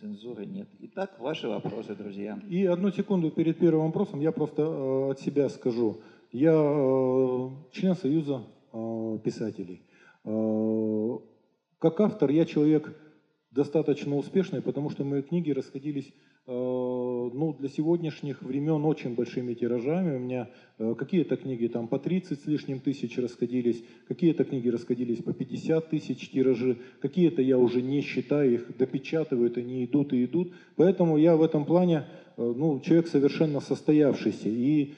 [0.00, 0.66] Цензуры нет.
[0.80, 2.40] Итак, ваши вопросы, друзья.
[2.48, 6.00] И одну секунду перед первым вопросом я просто э, от себя скажу.
[6.32, 9.82] Я э, член Союза э, писателей.
[10.24, 11.18] Э,
[11.80, 12.96] как автор я человек
[13.50, 16.12] достаточно успешный, потому что мои книги расходились
[16.46, 20.16] Э, ну, для сегодняшних времен очень большими тиражами.
[20.16, 25.22] У меня э, какие-то книги там по 30 с лишним тысяч расходились, какие-то книги расходились
[25.22, 30.52] по 50 тысяч тиражи, какие-то я уже не считаю, их допечатывают, они идут и идут.
[30.74, 32.06] Поэтому я в этом плане
[32.36, 34.48] э, ну, человек совершенно состоявшийся.
[34.48, 34.94] И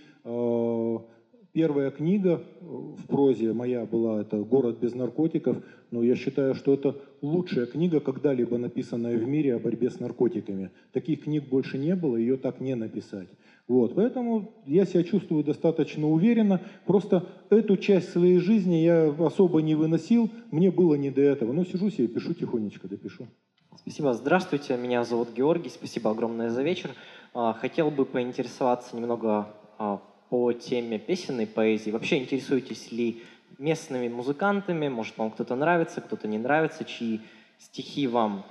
[1.52, 5.58] Первая книга э, в прозе моя была, это «Город без наркотиков»,
[5.90, 10.70] но я считаю, что это лучшая книга, когда-либо написанная в мире о борьбе с наркотиками.
[10.92, 13.28] Таких книг больше не было, ее так не написать.
[13.68, 16.62] Вот, поэтому я себя чувствую достаточно уверенно.
[16.86, 21.52] Просто эту часть своей жизни я особо не выносил, мне было не до этого.
[21.52, 23.28] Ну, сижу себе, пишу тихонечко, допишу.
[23.76, 26.92] Спасибо, здравствуйте, меня зовут Георгий, спасибо огромное за вечер.
[27.34, 29.48] А, хотел бы поинтересоваться немного
[29.78, 30.00] а,
[30.32, 31.90] по теме песенной поэзии.
[31.90, 33.20] Вообще интересуетесь ли
[33.58, 34.88] местными музыкантами?
[34.88, 37.20] Может, вам кто-то нравится, кто-то не нравится, чьи
[37.58, 38.42] стихи вам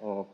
[0.00, 0.24] э,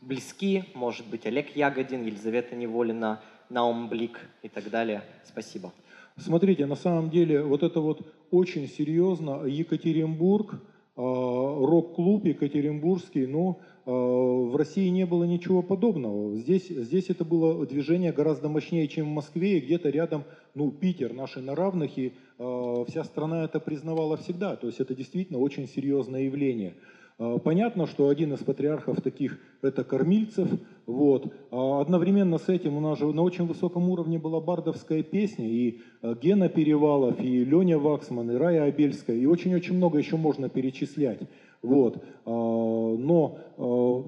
[0.00, 0.62] близки?
[0.74, 3.20] Может быть, Олег Ягодин, Елизавета Неволина,
[3.50, 5.02] Наум Блик и так далее.
[5.24, 5.72] Спасибо.
[6.16, 9.44] Смотрите, на самом деле вот это вот очень серьезно.
[9.44, 10.58] Екатеринбург, э,
[10.96, 13.58] рок-клуб Екатеринбургский, ну,
[13.90, 16.36] в России не было ничего подобного.
[16.36, 20.24] Здесь, здесь это было движение гораздо мощнее, чем в Москве, и где-то рядом,
[20.54, 24.56] ну, Питер, наши на равных, и э, вся страна это признавала всегда.
[24.56, 26.74] То есть это действительно очень серьезное явление.
[27.18, 30.50] Э, понятно, что один из патриархов таких– это кормильцев.
[30.84, 31.32] Вот.
[31.50, 35.80] А одновременно с этим у нас же на очень высоком уровне была бардовская песня, и
[36.02, 41.20] Гена Перевалов, и Леня Ваксман, и Рая Абельская, и очень-очень много еще можно перечислять.
[41.62, 42.04] Вот.
[42.24, 44.04] А, но а,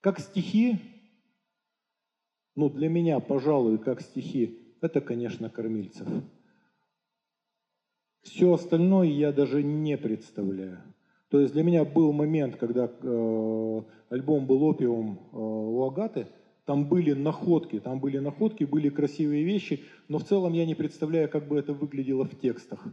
[0.00, 0.78] как стихи,
[2.54, 6.06] ну для меня, пожалуй, как стихи, это, конечно, Кормильцев.
[8.22, 10.82] Все остальное я даже не представляю.
[11.30, 16.26] То есть для меня был момент, когда э, альбом был «Опиум» э, у Агаты,
[16.64, 21.28] там были находки, там были находки, были красивые вещи, но в целом я не представляю,
[21.28, 22.86] как бы это выглядело в текстах.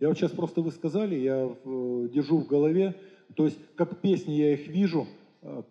[0.00, 2.98] Я вот сейчас просто вы сказали, я э, держу в голове,
[3.36, 5.06] то есть как песни я их вижу,
[5.42, 5.62] э,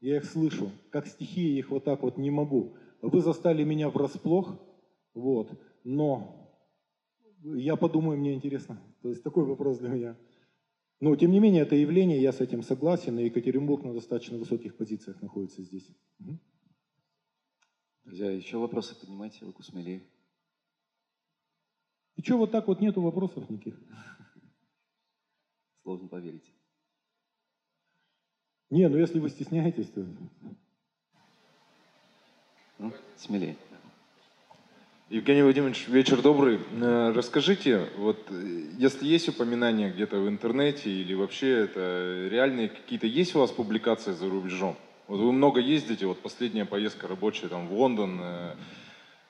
[0.00, 2.74] я их слышу, как стихи я их вот так вот не могу.
[3.02, 4.58] Вы застали меня врасплох,
[5.12, 5.50] вот,
[5.84, 6.50] но
[7.42, 8.80] я подумаю, мне интересно.
[9.02, 10.16] То есть такой вопрос для меня.
[11.00, 14.76] Но, тем не менее, это явление, я с этим согласен, и Екатеринбург на достаточно высоких
[14.76, 15.88] позициях находится здесь.
[18.04, 20.02] Друзья, еще вопросы поднимайте руку смелее.
[22.18, 23.74] И что вот так вот нету вопросов никаких?
[25.84, 26.52] Сложно поверить.
[28.70, 30.04] Не, ну если вы стесняетесь, то...
[32.78, 33.56] Ну, смелее.
[35.10, 36.58] Евгений Владимирович, вечер добрый.
[36.72, 43.06] Э, расскажите, вот э, если есть упоминания где-то в интернете или вообще это реальные какие-то
[43.06, 44.76] есть у вас публикации за рубежом?
[45.06, 48.54] Вот вы много ездите, вот последняя поездка рабочая там в Лондон, э,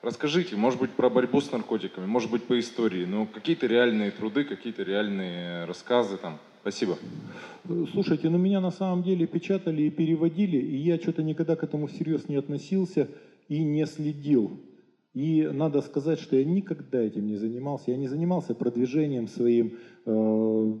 [0.01, 4.45] Расскажите, может быть, про борьбу с наркотиками, может быть, по истории, но какие-то реальные труды,
[4.45, 6.39] какие-то реальные рассказы там.
[6.61, 6.97] Спасибо.
[7.91, 11.87] Слушайте, ну меня на самом деле печатали и переводили, и я что-то никогда к этому
[11.87, 13.09] всерьез не относился
[13.49, 14.61] и не следил.
[15.19, 17.91] И надо сказать, что я никогда этим не занимался.
[17.91, 19.73] Я не занимался продвижением своим.
[20.05, 20.73] Э,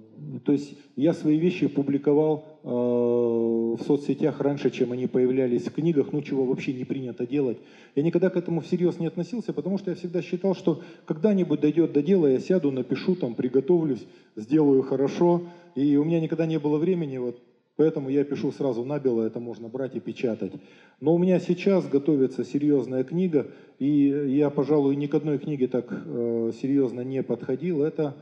[0.45, 6.13] то есть я свои вещи публиковал э, в соцсетях раньше, чем они появлялись в книгах,
[6.13, 7.57] ну чего вообще не принято делать.
[7.95, 11.91] Я никогда к этому всерьез не относился, потому что я всегда считал, что когда-нибудь дойдет
[11.91, 15.41] до дела, я сяду, напишу, там, приготовлюсь, сделаю хорошо.
[15.75, 17.41] И у меня никогда не было времени вот
[17.79, 20.51] Поэтому я пишу сразу набело, это можно брать и печатать.
[20.99, 23.47] Но у меня сейчас готовится серьезная книга,
[23.79, 23.87] и
[24.35, 27.81] я, пожалуй, ни к одной книге так э, серьезно не подходил.
[27.81, 28.17] Это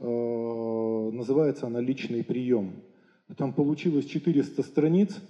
[0.00, 2.72] э, называется она «Личный прием».
[3.36, 5.22] Там получилось 400 страниц,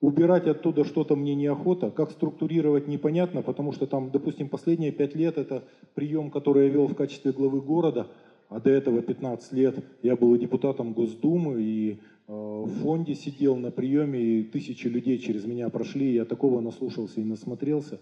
[0.00, 5.38] убирать оттуда что-то мне неохота, как структурировать непонятно, потому что там, допустим, последние пять лет
[5.38, 5.62] это
[5.94, 8.08] прием, который я вел в качестве главы города,
[8.48, 14.20] а до этого 15 лет я был депутатом Госдумы и в фонде сидел на приеме,
[14.20, 18.00] и тысячи людей через меня прошли, я такого наслушался и насмотрелся.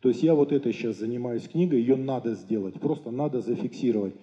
[0.00, 4.14] То есть я вот это сейчас занимаюсь книгой, ее надо сделать, просто надо зафиксировать.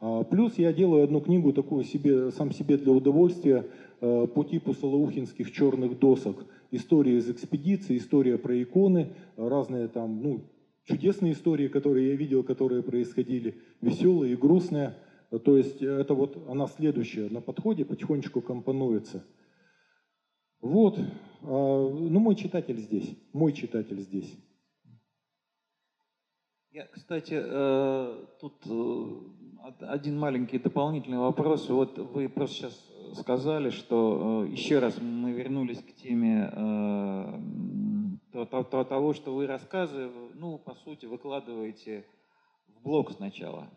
[0.00, 3.66] А, плюс я делаю одну книгу такую себе, сам себе для удовольствия
[4.00, 6.44] э, по типу салаухинских черных досок.
[6.70, 10.40] История из экспедиции, история про иконы, разные там, ну,
[10.84, 14.94] чудесные истории, которые я видел, которые происходили, веселые и грустные.
[15.30, 19.24] То есть это вот она следующая на подходе, потихонечку компонуется.
[20.60, 21.04] Вот, а,
[21.42, 24.36] ну мой читатель здесь, мой читатель здесь.
[26.70, 31.68] Я, кстати, э, тут э, один маленький дополнительный вопрос.
[31.70, 36.52] Вот вы просто сейчас сказали, что э, еще раз мы вернулись к теме
[38.30, 42.04] того, что вы рассказы, ну, по сути, выкладываете
[42.68, 43.70] в блог сначала,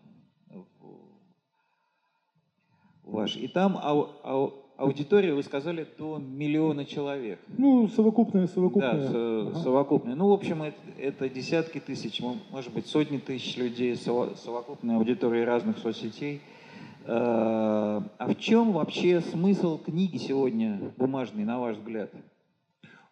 [3.04, 3.36] ваш.
[3.36, 7.40] И там ау, ау, аудитория, вы сказали, до миллиона человек.
[7.58, 8.94] Ну, совокупная, совокупная.
[8.94, 9.56] Да, ага.
[9.56, 10.16] совокупная.
[10.16, 12.22] Ну, в общем, это, это десятки тысяч,
[12.52, 16.42] может быть, сотни тысяч людей, совокупная аудитория разных соцсетей.
[17.06, 22.12] А, а в чем вообще смысл книги сегодня бумажной, на ваш взгляд?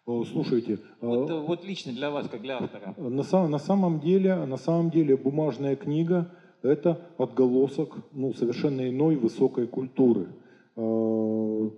[0.04, 2.94] Слушайте, вот, вот лично для вас, как для автора.
[2.96, 6.32] На, на самом деле, на самом деле, бумажная книга
[6.62, 10.28] это отголосок ну, совершенно иной высокой культуры.
[10.76, 11.70] А,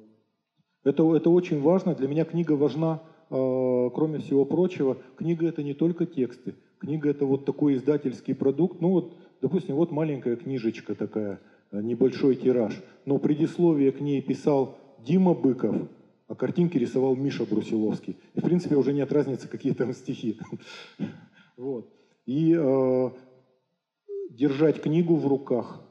[0.84, 1.94] это, это очень важно.
[1.94, 4.98] Для меня книга важна, а, кроме всего прочего.
[5.16, 6.54] Книга это не только тексты.
[6.78, 8.80] Книга это вот такой издательский продукт.
[8.80, 12.82] Ну вот, допустим, вот маленькая книжечка такая, небольшой тираж.
[13.06, 15.76] Но предисловие к ней писал Дима Быков,
[16.28, 18.16] а картинки рисовал Миша Брусиловский.
[18.34, 20.38] И, в принципе, уже нет разницы, какие там стихи.
[21.58, 21.86] Вот.
[22.24, 22.56] И
[24.36, 25.82] держать книгу в руках,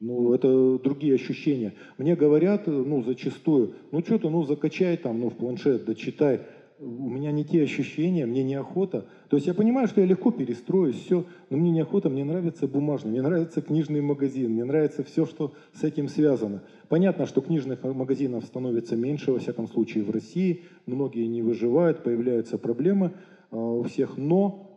[0.00, 1.74] ну, это другие ощущения.
[1.98, 6.40] Мне говорят, ну, зачастую, ну, что-то, ну, закачай там, ну, в планшет, да читай.
[6.78, 9.04] У меня не те ощущения, мне неохота.
[9.28, 13.10] То есть я понимаю, что я легко перестроюсь, все, но мне неохота, мне нравится бумажный,
[13.10, 16.62] мне нравится книжный магазин, мне нравится все, что с этим связано.
[16.88, 20.62] Понятно, что книжных магазинов становится меньше, во всяком случае, в России.
[20.86, 23.12] Многие не выживают, появляются проблемы
[23.50, 24.69] э, у всех, но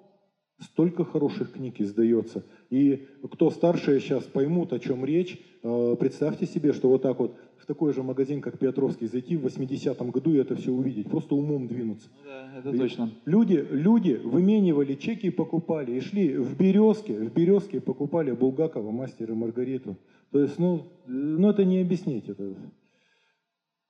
[0.60, 2.43] Столько хороших книг издается.
[2.70, 7.36] И кто старшие сейчас поймут, о чем речь, э, представьте себе, что вот так вот
[7.58, 11.36] в такой же магазин, как Петровский, зайти в 80-м году и это все увидеть, просто
[11.36, 12.10] умом двинуться.
[12.12, 13.12] Ну да, это точно.
[13.26, 19.34] Люди, люди выменивали чеки и покупали, и шли в Березке, в Березке покупали Булгакова, Мастера
[19.34, 19.97] Маргариту.
[20.32, 22.28] То есть, ну, ну это не объяснить.
[22.28, 22.56] Это.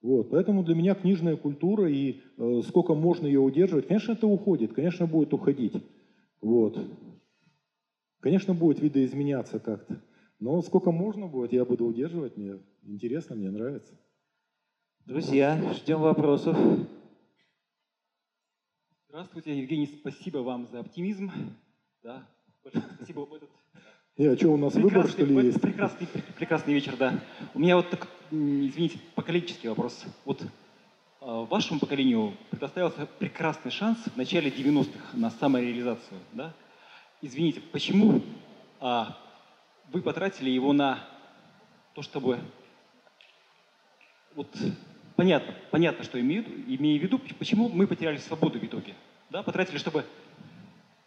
[0.03, 4.73] Вот, поэтому для меня книжная культура и э, сколько можно ее удерживать, конечно, это уходит,
[4.73, 5.73] конечно, будет уходить.
[6.43, 6.77] Вот.
[8.19, 10.01] Конечно, будет видоизменяться как-то.
[10.39, 12.35] Но сколько можно будет, я буду удерживать.
[12.35, 13.97] Мне интересно, мне нравится.
[15.05, 16.57] Друзья, ждем вопросов.
[19.07, 21.31] Здравствуйте, Евгений, спасибо вам за оптимизм.
[22.01, 22.27] Да,
[22.59, 23.49] спасибо этот.
[24.17, 25.61] И, а что, у нас выбор, что ли, есть?
[25.61, 27.23] Прекрасный, прекрасный вечер, да.
[27.53, 30.05] У меня вот, так, извините, поколенческий вопрос.
[30.25, 30.45] Вот
[31.25, 36.19] вашему поколению предоставился прекрасный шанс в начале 90-х на самореализацию.
[36.33, 36.53] Да?
[37.21, 38.21] Извините, почему
[38.81, 39.17] а,
[39.91, 40.99] вы потратили его на
[41.93, 42.39] то, чтобы...
[44.35, 44.47] Вот
[45.15, 48.93] понятно, понятно, что имею, имею в виду, почему мы потеряли свободу в итоге.
[49.29, 49.43] Да?
[49.43, 50.05] Потратили, чтобы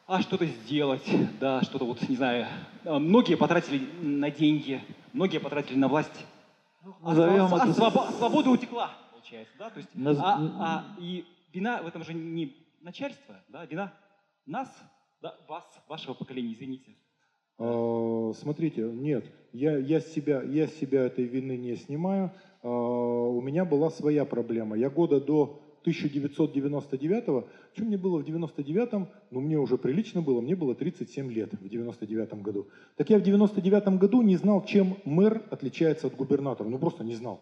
[0.06, 1.04] а, что-то сделать,
[1.40, 2.46] да, что-то вот, не знаю.
[2.84, 6.24] А, многие потратили на деньги, многие потратили на власть.
[7.02, 7.94] А, а, а, своб...
[8.16, 8.94] свобода утекла
[9.26, 9.70] получается, да?
[9.70, 10.18] То есть, Наз...
[10.20, 13.92] а, а, и вина в этом же не начальство, да, вина
[14.46, 14.68] нас,
[15.20, 16.96] да, вас, вашего поколения, извините.
[17.58, 22.32] А, смотрите, нет, я, я, с себя, я себя этой вины не снимаю.
[22.62, 24.76] А, у меня была своя проблема.
[24.76, 30.56] Я года до 1999-го, что мне было в 99-м, ну мне уже прилично было, мне
[30.56, 32.68] было 37 лет в 99-м году.
[32.96, 37.14] Так я в 99-м году не знал, чем мэр отличается от губернатора, ну просто не
[37.14, 37.40] знал.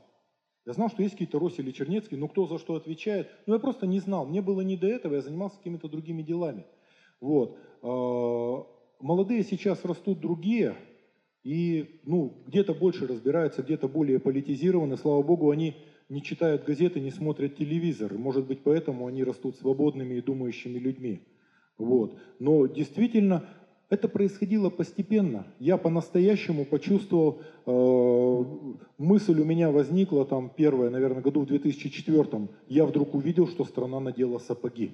[0.66, 3.60] Я знал, что есть какие-то Рось или Чернецкий, но кто за что отвечает, ну я
[3.60, 4.26] просто не знал.
[4.26, 6.64] Мне было не до этого, я занимался какими-то другими делами.
[7.20, 7.58] Вот.
[7.82, 8.66] А,
[9.00, 10.76] молодые сейчас растут другие,
[11.42, 14.96] и ну, где-то больше разбираются, где-то более политизированы.
[14.96, 15.76] Слава богу, они
[16.08, 18.14] не читают газеты, не смотрят телевизор.
[18.14, 21.20] Может быть, поэтому они растут свободными и думающими людьми.
[21.76, 22.18] Вот.
[22.38, 23.46] Но действительно,
[23.94, 25.46] это происходило постепенно.
[25.58, 28.44] Я по-настоящему почувствовал, э,
[28.98, 32.48] мысль у меня возникла там первая, наверное, году в 2004.
[32.68, 34.92] Я вдруг увидел, что страна надела сапоги.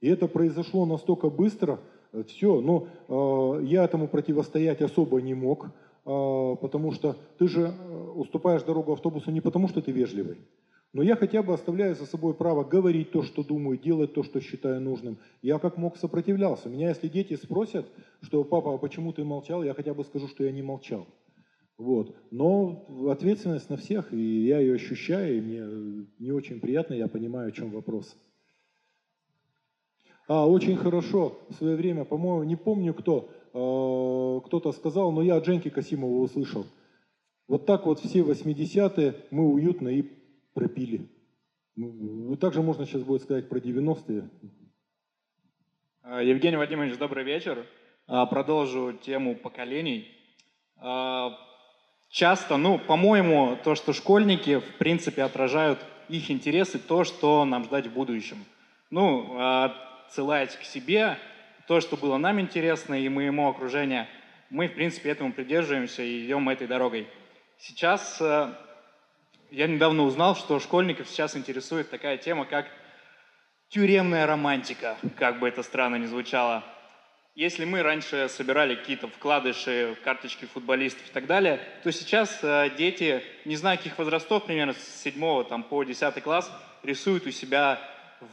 [0.00, 1.80] И это произошло настолько быстро,
[2.22, 5.68] все, но э, я этому противостоять особо не мог, э,
[6.60, 10.36] потому что ты же э, уступаешь дорогу автобусу не потому, что ты вежливый,
[10.94, 14.40] но я хотя бы оставляю за собой право говорить то, что думаю, делать то, что
[14.40, 15.18] считаю нужным.
[15.42, 16.68] Я как мог сопротивлялся.
[16.68, 17.84] Меня если дети спросят,
[18.22, 21.08] что папа, а почему ты молчал, я хотя бы скажу, что я не молчал.
[21.78, 22.14] Вот.
[22.30, 27.48] Но ответственность на всех, и я ее ощущаю, и мне не очень приятно, я понимаю,
[27.48, 28.16] о чем вопрос.
[30.28, 35.36] А, очень хорошо в свое время, по-моему, не помню кто, э, кто-то сказал, но я
[35.36, 36.66] от Женьки Касимова услышал.
[37.48, 40.23] Вот так вот все 80-е мы уютно и
[40.54, 41.08] пропили.
[41.76, 44.30] Ну, также можно сейчас будет сказать про 90-е.
[46.02, 47.66] А, Евгений Вадимович, добрый вечер.
[48.06, 50.08] А, продолжу тему поколений.
[50.76, 51.36] А,
[52.08, 57.88] часто, ну, по-моему, то, что школьники, в принципе, отражают их интересы, то, что нам ждать
[57.88, 58.44] в будущем.
[58.90, 61.18] Ну, отсылаясь к себе,
[61.66, 64.06] то, что было нам интересно и моему окружению,
[64.50, 67.08] мы, в принципе, этому придерживаемся и идем этой дорогой.
[67.58, 68.22] Сейчас
[69.54, 72.66] я недавно узнал, что школьников сейчас интересует такая тема, как
[73.68, 76.64] тюремная романтика, как бы это странно ни звучало.
[77.36, 83.22] Если мы раньше собирали какие-то вкладыши, карточки футболистов и так далее, то сейчас э, дети,
[83.44, 86.50] не знаю каких возрастов, примерно с 7 там, по 10 класс,
[86.82, 87.78] рисуют у себя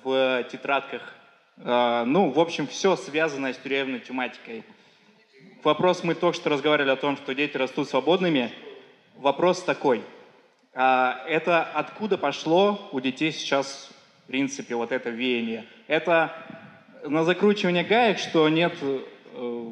[0.04, 1.14] в тетрадках.
[1.58, 4.64] Э, ну, в общем, все связанное с тюремной тематикой.
[5.64, 8.52] Вопрос, мы только что разговаривали о том, что дети растут свободными.
[9.18, 10.04] Вопрос такой–
[10.74, 13.92] это откуда пошло у детей сейчас,
[14.24, 15.66] в принципе, вот это веяние.
[15.88, 16.32] Это
[17.06, 19.70] на закручивание гаек, что нет, э,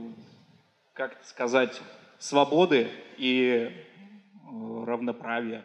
[0.94, 1.82] как сказать,
[2.18, 2.88] свободы
[3.18, 5.64] и э, равноправия.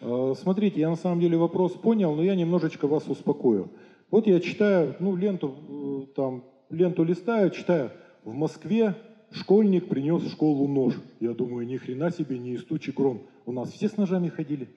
[0.00, 3.70] А, смотрите, я на самом деле вопрос понял, но я немножечко вас успокою.
[4.10, 7.92] Вот я читаю, ну, ленту, э, там, ленту листаю, читаю,
[8.24, 8.94] в Москве
[9.30, 10.94] школьник принес в школу нож.
[11.20, 13.22] Я думаю, ни хрена себе, не из тучи гром.
[13.48, 14.68] У нас все с ножами ходили.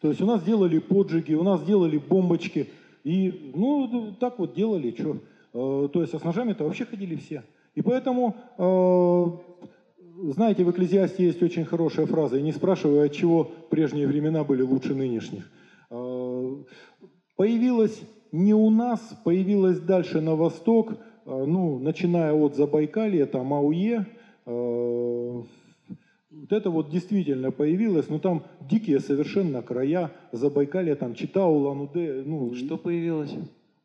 [0.00, 2.66] То есть у нас делали поджиги, у нас делали бомбочки.
[3.04, 5.18] И, ну, так вот делали, что.
[5.54, 7.44] Э, то есть а с ножами-то вообще ходили все.
[7.76, 12.36] И поэтому, э, знаете, в Экклезиасте есть очень хорошая фраза.
[12.36, 15.48] И не спрашиваю, от чего прежние времена были лучше нынешних.
[15.90, 16.56] Э,
[17.36, 18.02] появилась
[18.32, 20.94] не у нас, появилась дальше на восток–
[21.26, 24.06] ну, начиная от Забайкалья, там АУЕ,
[26.40, 32.22] вот это вот действительно появилось, но там дикие совершенно края, Забайкалье, там Читау, Лануде.
[32.24, 33.34] Ну, Что появилось?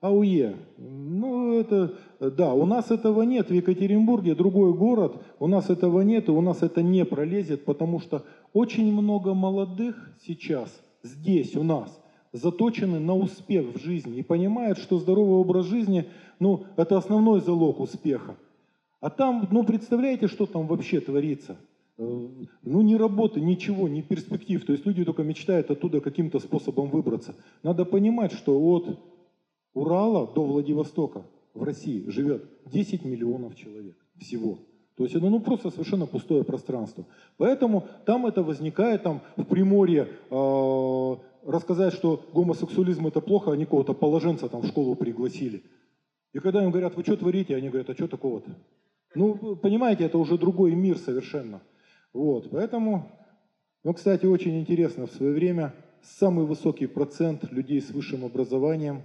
[0.02, 0.56] АУЕ.
[0.78, 3.50] Ну, это, да, у нас этого нет.
[3.50, 8.00] В Екатеринбурге другой город, у нас этого нет, и у нас это не пролезет, потому
[8.00, 10.72] что очень много молодых сейчас
[11.04, 12.02] здесь, у нас,
[12.34, 16.06] заточены на успех в жизни и понимают, что здоровый образ жизни
[16.40, 18.36] ну, это основной залог успеха.
[19.00, 21.58] А там, ну, представляете, что там вообще творится?
[21.98, 22.28] Э,
[22.64, 24.66] ну, ни работы, ничего, ни перспектив.
[24.66, 27.36] То есть люди только мечтают оттуда каким-то способом выбраться.
[27.64, 29.00] Надо понимать, что от
[29.74, 34.60] Урала до Владивостока в России живет 10 миллионов человек всего.
[34.96, 37.06] То есть это ну, просто совершенно пустое пространство.
[37.38, 41.16] Поэтому там это возникает, там в Приморье э,
[41.46, 45.64] рассказать, что гомосексуализм это плохо, они кого-то положенца там в школу пригласили.
[46.34, 48.52] И когда им говорят, вы что творите, они говорят, а что такого-то?
[49.16, 51.62] Ну, понимаете, это уже другой мир совершенно.
[52.14, 53.12] Вот, поэтому,
[53.84, 58.98] ну, кстати, очень интересно, в свое время самый высокий процент людей с высшим образованием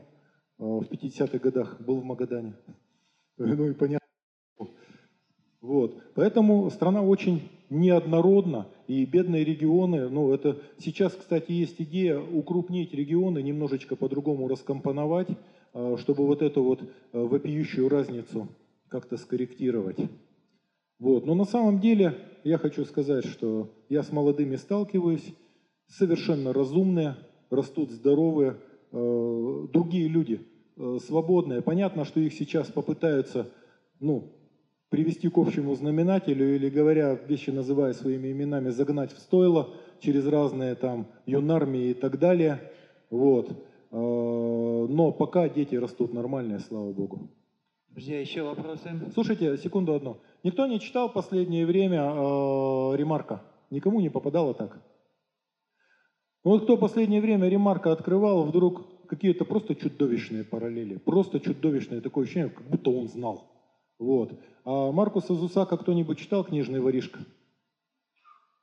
[0.59, 2.55] э, в 50-х годах был в Магадане.
[3.39, 4.07] Ну и понятно.
[5.61, 6.03] Вот.
[6.15, 13.43] Поэтому страна очень неоднородна, и бедные регионы, ну это сейчас, кстати, есть идея укрупнить регионы,
[13.43, 15.29] немножечко по-другому раскомпоновать,
[15.77, 18.49] Э, чтобы вот эту вот э, вопиющую разницу
[18.89, 19.99] как-то скорректировать.
[20.99, 21.27] Вот.
[21.27, 25.35] Но на самом деле я хочу сказать, что я с молодыми сталкиваюсь,
[25.87, 27.17] совершенно разумные,
[27.51, 28.57] растут здоровые,
[28.93, 30.47] э, другие люди,
[31.01, 31.63] свободные.
[31.63, 33.51] Понятно, что их сейчас попытаются
[34.01, 34.33] ну,
[34.91, 39.71] привести к общему знаменателю или, говоря вещи, называя своими именами, загнать в стойло
[40.01, 42.61] через разные там юнармии и так далее.
[43.11, 43.51] Вот.
[43.51, 43.57] Э,
[43.91, 47.31] но пока дети растут нормальные, слава богу.
[47.91, 48.91] Друзья, еще вопросы?
[49.15, 50.19] Слушайте, секунду одну.
[50.47, 53.43] Никто не читал последнее время э, ремарка?
[53.71, 54.81] Никому не попадало так?
[56.45, 60.99] Ну вот кто последнее время ремарка открывал, вдруг какие-то просто чудовищные параллели.
[60.99, 62.01] Просто чудовищные.
[62.01, 63.51] Такое ощущение, как будто он знал.
[63.99, 64.39] Вот.
[64.65, 67.19] А Маркуса Зусака кто-нибудь читал «Книжный воришка»?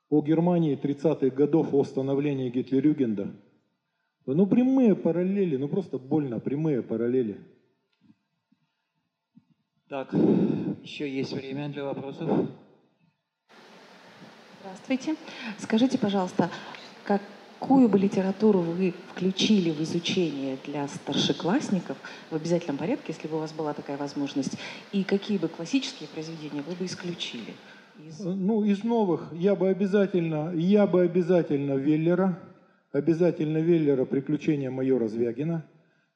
[0.08, 3.28] О Германии 30-х годов, о становлении Гитлерюгенда.
[4.24, 7.40] Ну, прямые параллели, ну просто больно, прямые параллели.
[9.94, 10.12] Так,
[10.82, 12.48] еще есть время для вопросов.
[14.60, 15.14] Здравствуйте.
[15.60, 16.50] Скажите, пожалуйста,
[17.04, 21.96] какую бы литературу вы включили в изучение для старшеклассников
[22.32, 24.58] в обязательном порядке, если бы у вас была такая возможность,
[24.90, 27.54] и какие бы классические произведения вы бы исключили?
[28.04, 28.18] Из...
[28.18, 32.40] Ну, из новых я бы обязательно, я бы обязательно Веллера,
[32.90, 35.64] обязательно Веллера «Приключения майора Звягина».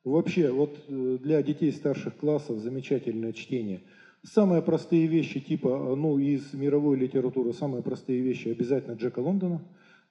[0.09, 3.81] Вообще, вот э, для детей старших классов замечательное чтение.
[4.23, 9.61] Самые простые вещи, типа, ну, из мировой литературы, самые простые вещи обязательно Джека Лондона.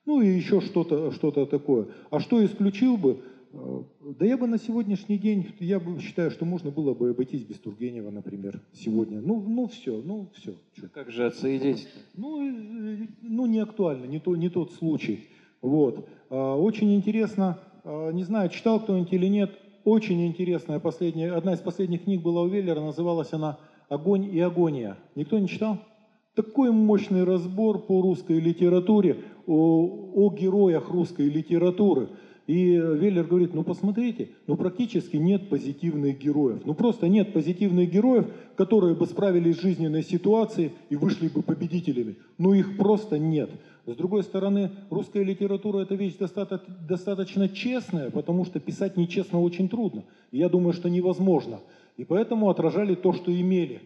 [0.06, 1.88] Ну, и еще что-то что такое.
[2.10, 3.22] А что исключил бы?
[3.54, 3.84] Э,
[4.20, 7.58] да я бы на сегодняшний день, я бы считаю, что можно было бы обойтись без
[7.58, 9.20] Тургенева, например, сегодня.
[9.20, 10.54] Ну, ну все, ну все.
[10.94, 15.28] Как же дети Ну, э, ну, не актуально, не, то, не тот случай.
[15.62, 16.08] Вот.
[16.30, 19.58] А, очень интересно, а, не знаю, читал кто-нибудь или нет,
[19.88, 23.58] очень интересная последняя, одна из последних книг была у Веллера, называлась она
[23.88, 24.98] «Огонь и агония».
[25.16, 25.78] Никто не читал?
[26.36, 32.10] Такой мощный разбор по русской литературе, о, о героях русской литературы–
[32.48, 36.62] и Веллер говорит, ну посмотрите, ну практически нет позитивных героев.
[36.64, 42.16] Ну просто нет позитивных героев, которые бы справились с жизненной ситуацией и вышли бы победителями.
[42.38, 43.50] Ну их просто нет.
[43.88, 49.70] С другой стороны, русская литература это вещь достаточно, достаточно честная, потому что писать нечестно очень
[49.70, 50.04] трудно.
[50.32, 51.62] Я думаю, что невозможно.
[51.96, 53.82] И поэтому отражали то, что имели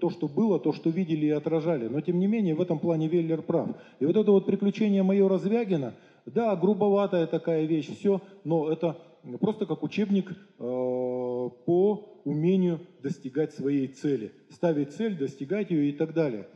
[0.00, 1.88] то, что было, то, что видели и отражали.
[1.88, 3.70] Но, тем не менее, в этом плане Веллер прав.
[4.00, 5.94] И вот это вот приключение майора Звягина,
[6.26, 8.96] да, грубоватая такая вещь, все, но это
[9.40, 14.32] просто как учебник э, по умению достигать своей цели.
[14.50, 16.46] Ставить цель, достигать ее и так далее.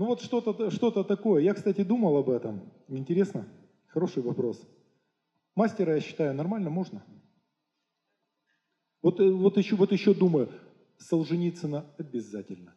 [0.00, 1.42] Ну вот что-то что такое.
[1.42, 2.72] Я, кстати, думал об этом.
[2.88, 3.46] Интересно?
[3.88, 4.58] Хороший вопрос.
[5.54, 7.04] Мастера, я считаю, нормально можно.
[9.02, 10.48] Вот, э, вот, еще, вот еще думаю,
[10.96, 12.74] Солженицына обязательно.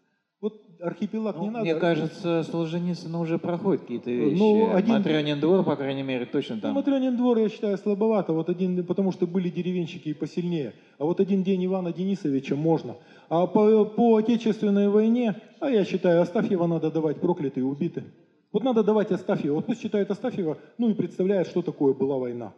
[0.84, 1.64] Архипелаг ну, не надо.
[1.64, 4.40] Мне кажется, Солженицына уже проходит какие-то ну, вещи.
[4.40, 4.96] Ну, один...
[4.96, 6.74] Матрёнин двор, по крайней мере, точно там.
[6.74, 8.34] Ну, Матрёнин двор, я считаю, слабовато.
[8.34, 10.74] Вот один, потому что были деревенщики и посильнее.
[10.98, 12.98] А вот один день Ивана Денисовича можно.
[13.30, 18.04] А по, по Отечественной войне, а я считаю, Астафьева надо давать проклятые, убиты.
[18.52, 19.56] Вот надо давать Астафьева.
[19.56, 22.54] Вот пусть читает Астафьева, ну и представляет, что такое была война.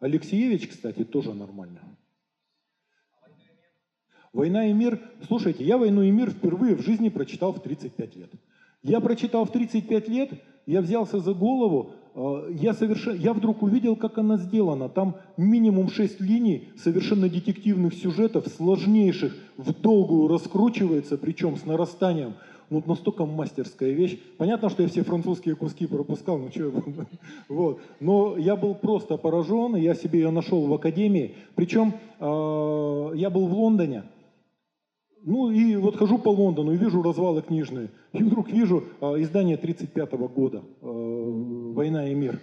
[0.00, 1.80] Алексеевич, кстати, тоже нормально.
[4.34, 4.98] «Война и мир».
[5.26, 8.30] Слушайте, я «Войну и мир» впервые в жизни прочитал в 35 лет.
[8.82, 10.30] Я прочитал в 35 лет,
[10.66, 14.88] я взялся за голову, э, я, совершенно, я вдруг увидел, как она сделана.
[14.88, 22.34] Там минимум 6 линий совершенно детективных сюжетов, сложнейших, в долгую раскручивается, причем с нарастанием.
[22.70, 24.18] Ну, настолько мастерская вещь.
[24.36, 26.72] Понятно, что я все французские куски пропускал, ну что
[27.48, 27.80] вот.
[28.00, 31.36] Но я был просто поражен, я себе ее нашел в академии.
[31.54, 34.04] Причем э, я был в Лондоне,
[35.24, 37.90] ну и вот хожу по Лондону и вижу развалы книжные.
[38.12, 40.86] И вдруг вижу э, издание 1935 года э,
[41.74, 42.40] «Война и мир».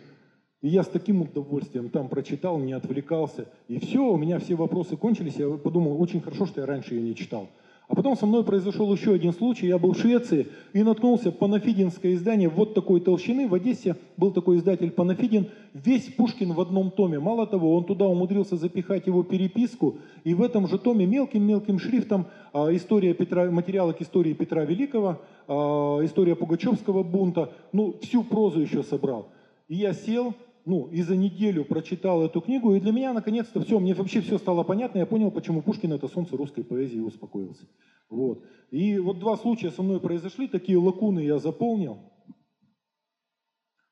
[0.62, 3.48] И я с таким удовольствием там прочитал, не отвлекался.
[3.68, 5.36] И все, у меня все вопросы кончились.
[5.36, 7.50] Я подумал, очень хорошо, что я раньше ее не читал.
[7.92, 9.68] А потом со мной произошел еще один случай.
[9.68, 13.50] Я был в Швеции и наткнулся панафидинское издание вот такой толщины.
[13.50, 15.50] В Одессе был такой издатель Панафидин.
[15.74, 17.20] Весь Пушкин в одном томе.
[17.20, 19.98] Мало того, он туда умудрился запихать его переписку.
[20.24, 25.20] И в этом же томе мелким-мелким шрифтом а, история Петра, материалы к истории Петра Великого,
[25.50, 27.52] а, история Пугачевского бунта.
[27.74, 29.28] Ну, всю прозу еще собрал.
[29.68, 30.34] И я сел,
[30.66, 34.38] ну, и за неделю прочитал эту книгу, и для меня наконец-то все, мне вообще все
[34.38, 37.66] стало понятно, я понял, почему Пушкин это солнце русской поэзии успокоился.
[38.10, 38.44] Вот.
[38.70, 42.00] И вот два случая со мной произошли, такие лакуны я заполнил.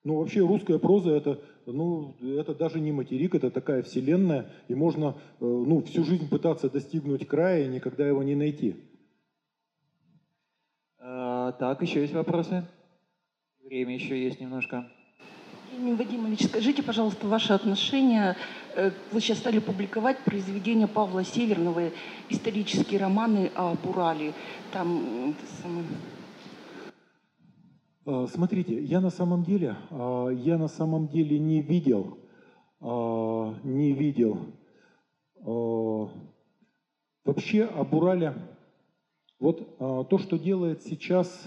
[0.04, 5.18] Ну, вообще русская проза это, ну, это даже не материк, это такая вселенная, и можно
[5.40, 8.76] э, ну, всю жизнь пытаться достигнуть края и никогда его не найти.
[11.00, 12.66] А, так, еще есть вопросы?
[13.64, 14.90] Время еще есть немножко.
[15.72, 18.36] Евгений Вадимович, скажите, пожалуйста, ваше отношение.
[18.76, 21.92] Э, вы сейчас стали публиковать произведения Павла Северного,
[22.30, 24.34] исторические романы о Бурале.
[24.74, 25.36] Там
[28.06, 32.18] а, Смотрите, я на самом деле, а, я на самом деле не видел,
[32.82, 34.40] а, не видел
[37.26, 38.34] вообще о Бурале.
[39.40, 41.46] Вот то, что делает сейчас,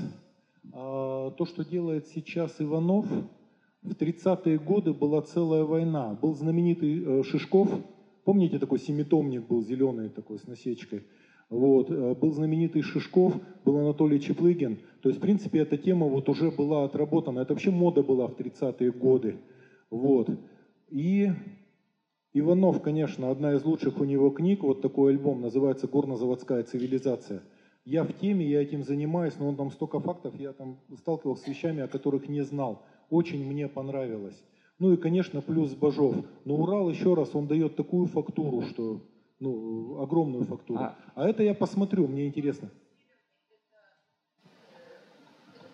[0.72, 3.06] то, что делает сейчас Иванов–
[3.82, 6.16] в 30-е годы была целая война.
[6.20, 7.68] Был знаменитый э, Шишков,
[8.24, 11.02] помните, такой семитомник был зеленый такой с насечкой.
[11.50, 11.90] Вот.
[11.90, 13.34] э, Был знаменитый Шишков,
[13.64, 14.78] был Анатолий Чеплыгин.
[15.02, 17.40] То есть, в принципе, эта тема вот уже была отработана.
[17.40, 19.36] Это вообще мода была в 30-е годы.
[19.90, 20.30] Вот.
[20.88, 21.30] И
[22.34, 27.42] Иванов, конечно, одна из лучших у него книг, вот такой альбом, называется «Горнозаводская цивилизация».
[27.84, 31.48] Я в теме, я этим занимаюсь, но он там столько фактов, я там сталкивался с
[31.48, 32.86] вещами, о которых не знал.
[33.12, 34.42] Очень мне понравилось.
[34.78, 36.16] Ну и, конечно, плюс Бажов.
[36.46, 39.02] Но Урал, еще раз, он дает такую фактуру, что,
[39.38, 40.80] ну, огромную фактуру.
[40.80, 42.70] А- А, это я посмотрю, мне интересно.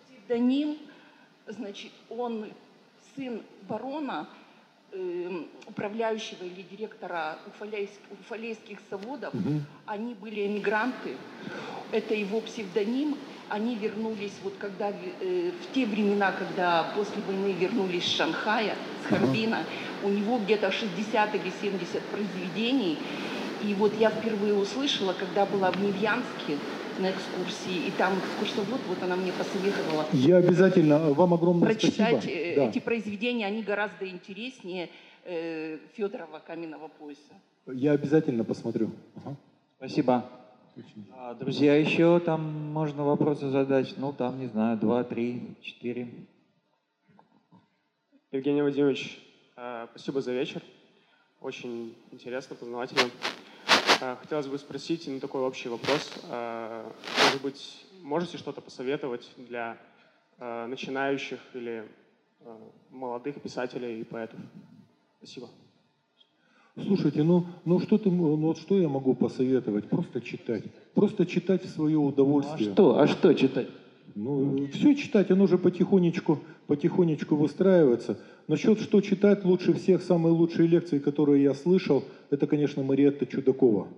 [0.08, 0.78] псевдоним,
[1.46, 2.46] значит, он
[3.14, 4.28] сын барона,
[4.90, 9.32] эм, управляющего или директора уфалейск- уфалейских заводов.
[9.86, 11.16] Они были эмигранты.
[11.92, 13.16] Это его псевдоним.
[13.50, 19.06] Они вернулись, вот когда, э, в те времена, когда после войны вернулись с Шанхая, с
[19.06, 19.64] Харбина,
[20.02, 22.98] у него где-то 60 или 70 произведений.
[23.64, 26.58] И вот я впервые услышала, когда была в Невьянске
[26.98, 32.38] на экскурсии, и там экскурсовод, вот она мне посоветовала Я обязательно, вам огромное прочитать спасибо.
[32.38, 32.64] э, Да.
[32.68, 34.88] эти произведения, они гораздо интереснее
[35.24, 37.34] э, Федорова каменного пояса.
[37.66, 38.90] Я обязательно посмотрю.
[39.16, 39.36] Ага.
[39.78, 40.24] Спасибо.
[41.12, 43.94] А, друзья, еще там можно вопросы задать.
[43.96, 46.08] Ну, там, не знаю, два, три, четыре.
[48.30, 49.18] Евгений Владимирович,
[49.56, 50.62] э, спасибо за вечер.
[51.40, 53.10] Очень интересно, познавательно.
[54.00, 56.12] Э, Хотелось бы спросить на такой общий вопрос.
[56.30, 56.92] э,
[57.24, 59.76] Может быть, можете что-то посоветовать для
[60.38, 61.84] начинающих или
[62.90, 64.38] молодых писателей и поэтов?
[65.16, 65.48] Спасибо.
[66.84, 69.88] Слушайте, ну, ну что ты, ну вот что я могу посоветовать?
[69.88, 70.64] Просто читать.
[70.94, 72.72] Просто читать в свое А удовольствие.
[72.72, 73.68] что, а что читать?
[74.14, 78.18] Ну, все читать, оно же потихонечку, потихонечку выстраивается.
[78.46, 83.88] Насчет что читать лучше всех, самые лучшие лекции, которые я слышал, это, конечно, Мариетта Чудакова.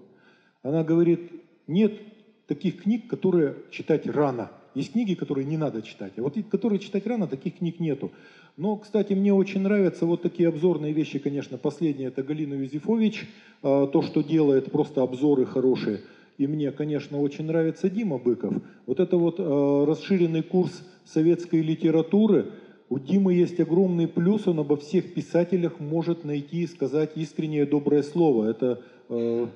[0.63, 1.31] Она говорит,
[1.67, 2.01] нет
[2.47, 4.51] таких книг, которые читать рано.
[4.75, 8.13] Есть книги, которые не надо читать, а вот которые читать рано, таких книг нету.
[8.57, 11.57] Но, кстати, мне очень нравятся вот такие обзорные вещи, конечно.
[11.59, 13.29] Последнее это Галина Юзефович,
[13.63, 16.01] а, то, что делает, просто обзоры хорошие.
[16.41, 18.55] И мне, конечно, очень нравится Дима Быков.
[18.87, 22.47] Вот это вот э, расширенный курс советской литературы.
[22.89, 28.03] У Димы есть огромный плюс, он обо всех писателях может найти и сказать искреннее доброе
[28.03, 28.49] слово.
[28.49, 29.49] Это, э,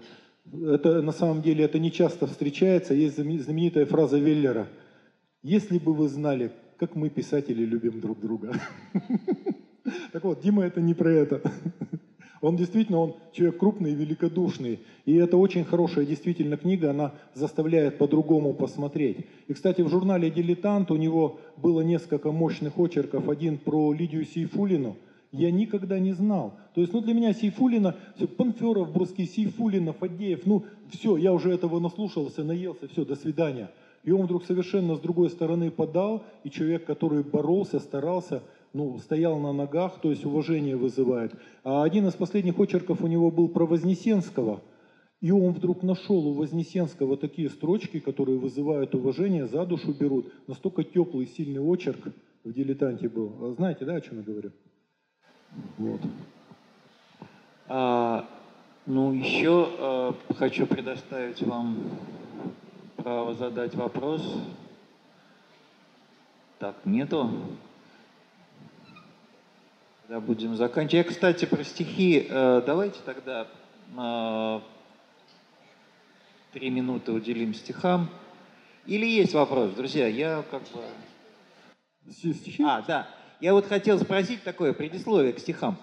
[0.62, 2.92] это на самом деле это не часто встречается.
[2.92, 4.68] Есть знаме- знаменитая фраза Веллера.
[5.42, 6.50] Если бы вы знали,
[6.86, 8.52] как мы, писатели, любим друг друга.
[10.12, 11.42] Так вот, Дима это не про это.
[12.40, 14.80] Он действительно, он человек крупный и великодушный.
[15.04, 19.26] И это очень хорошая действительно книга, она заставляет по-другому посмотреть.
[19.46, 23.28] И, кстати, в журнале «Дилетант» у него было несколько мощных очерков.
[23.28, 24.96] Один про Лидию Сейфулину.
[25.32, 26.54] Я никогда не знал.
[26.74, 31.50] То есть, ну, для меня Сейфулина, все, Панферов, Брусский, Сейфулина, Фадеев, ну, все, я уже
[31.50, 33.70] этого наслушался, наелся, все, до свидания.
[34.04, 38.42] И он вдруг совершенно с другой стороны подал, и человек, который боролся, старался,
[38.74, 41.32] ну, стоял на ногах, то есть уважение вызывает.
[41.62, 44.60] А один из последних очерков у него был про Вознесенского.
[45.20, 50.30] И он вдруг нашел у Вознесенского такие строчки, которые вызывают уважение, за душу берут.
[50.46, 52.12] Настолько теплый, сильный очерк
[52.44, 53.32] в «Дилетанте» был.
[53.40, 54.52] А Знаете, да, о чем я говорю?
[55.78, 56.00] Вот.
[57.68, 58.28] А,
[58.84, 61.78] ну, еще э, хочу предоставить вам
[63.04, 64.22] право задать вопрос.
[66.58, 67.30] Так, нету?
[70.02, 71.06] Тогда будем заканчивать.
[71.06, 72.26] Я, кстати, про стихи.
[72.30, 73.46] э, давайте тогда
[73.94, 74.60] э,
[76.54, 78.08] три минуты уделим стихам.
[78.86, 80.08] Или есть вопрос, друзья?
[80.08, 80.82] Я как бы...
[82.10, 82.62] Стихи?
[82.62, 83.06] А, да.
[83.40, 85.76] Я вот хотел спросить такое предисловие к стихам.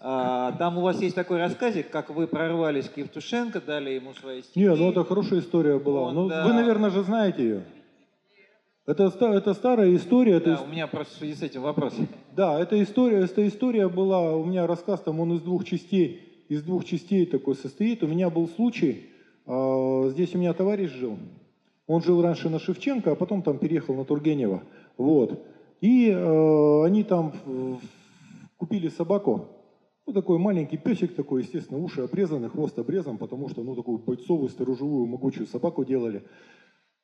[0.00, 4.42] А, там у вас есть такой рассказик, как вы прорвались к Евтушенко, дали ему свои
[4.42, 4.60] стихи.
[4.60, 6.02] Не, ну это хорошая история была.
[6.02, 6.44] Он, ну, да.
[6.44, 7.64] Вы, наверное, же знаете ее.
[8.86, 10.36] Это, это старая история.
[10.36, 11.94] это Да, ис- у меня просто в связи с этим вопрос.
[12.34, 16.62] Да, эта история, эта история была, у меня рассказ там, он из двух частей, из
[16.62, 18.02] двух частей такой состоит.
[18.02, 19.10] У меня был случай,
[19.46, 21.18] а, здесь у меня товарищ жил,
[21.86, 24.62] он жил раньше на Шевченко, а потом там переехал на Тургенева,
[24.96, 25.44] вот.
[25.80, 27.32] И э, они там
[28.56, 29.46] купили собаку,
[30.08, 34.48] ну такой маленький песик такой, естественно, уши обрезаны, хвост обрезан, потому что, ну, такую бойцовую,
[34.48, 36.22] сторожевую, могучую собаку делали.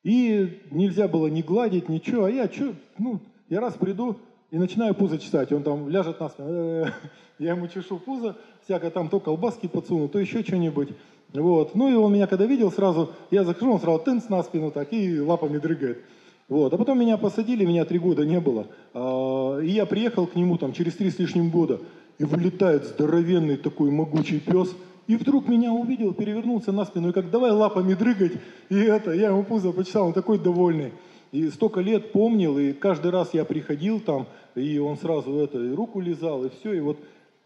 [0.03, 2.25] И нельзя было ни гладить, ничего.
[2.25, 4.17] А я что, ну, я раз приду
[4.49, 5.51] и начинаю пузо чесать.
[5.51, 6.87] Он там ляжет на спину.
[7.37, 10.89] Я ему чешу пузо, всякое там то колбаски подсуну, то еще что-нибудь.
[11.33, 11.75] Вот.
[11.75, 14.93] Ну и он меня когда видел сразу, я захожу, он сразу тынц на спину так
[14.93, 16.01] и лапами дрыгает.
[16.47, 16.73] Вот.
[16.73, 18.67] А потом меня посадили, меня три года не было.
[18.93, 21.81] А, и я приехал к нему там через три с лишним года.
[22.17, 24.75] И вылетает здоровенный такой могучий пес.
[25.07, 28.33] И вдруг меня увидел, перевернулся на спину и как давай лапами дрыгать.
[28.69, 30.93] И это, я ему пузо почесал, он такой довольный.
[31.31, 35.73] И столько лет помнил, и каждый раз я приходил там, и он сразу это, и
[35.73, 36.73] руку лизал, и все.
[36.73, 36.97] И вот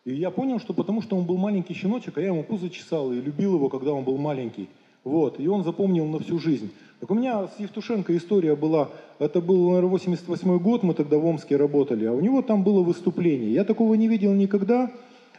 [0.06, 3.12] и я понял, что потому что он был маленький щеночек, а я ему пузо чесал
[3.12, 4.70] и любил его, когда он был маленький.
[5.04, 6.72] Вот, и он запомнил на всю жизнь.
[7.00, 8.90] Так у меня с Евтушенко история была,
[9.20, 12.84] это был, наверное, 88 год, мы тогда в Омске работали, а у него там было
[12.84, 13.54] выступление.
[13.54, 14.92] Я такого не видел никогда,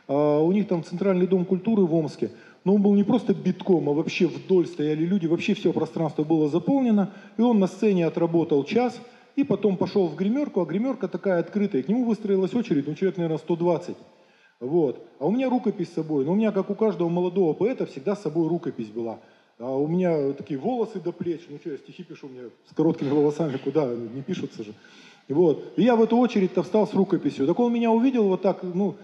[0.09, 2.31] а у них там Центральный дом культуры в Омске,
[2.65, 6.49] но он был не просто битком, а вообще вдоль стояли люди, вообще все пространство было
[6.49, 8.99] заполнено, и он на сцене отработал час,
[9.37, 13.19] и потом пошел в гримерку, а гримерка такая открытая, к нему выстроилась очередь, ну человек,
[13.19, 13.97] наверное, 120.
[14.61, 15.07] Вот.
[15.19, 16.24] А у меня рукопись с собой.
[16.27, 19.19] Но у меня, как у каждого молодого поэта, всегда с собой рукопись была.
[19.61, 21.43] А у меня такие волосы до плеч.
[21.51, 24.73] Ну что, я стихи пишу, у меня с короткими волосами куда, не пишутся же.
[25.28, 25.74] Вот.
[25.77, 27.47] И я в эту очередь-то встал с рукописью.
[27.47, 28.97] Так он меня увидел вот так, ну,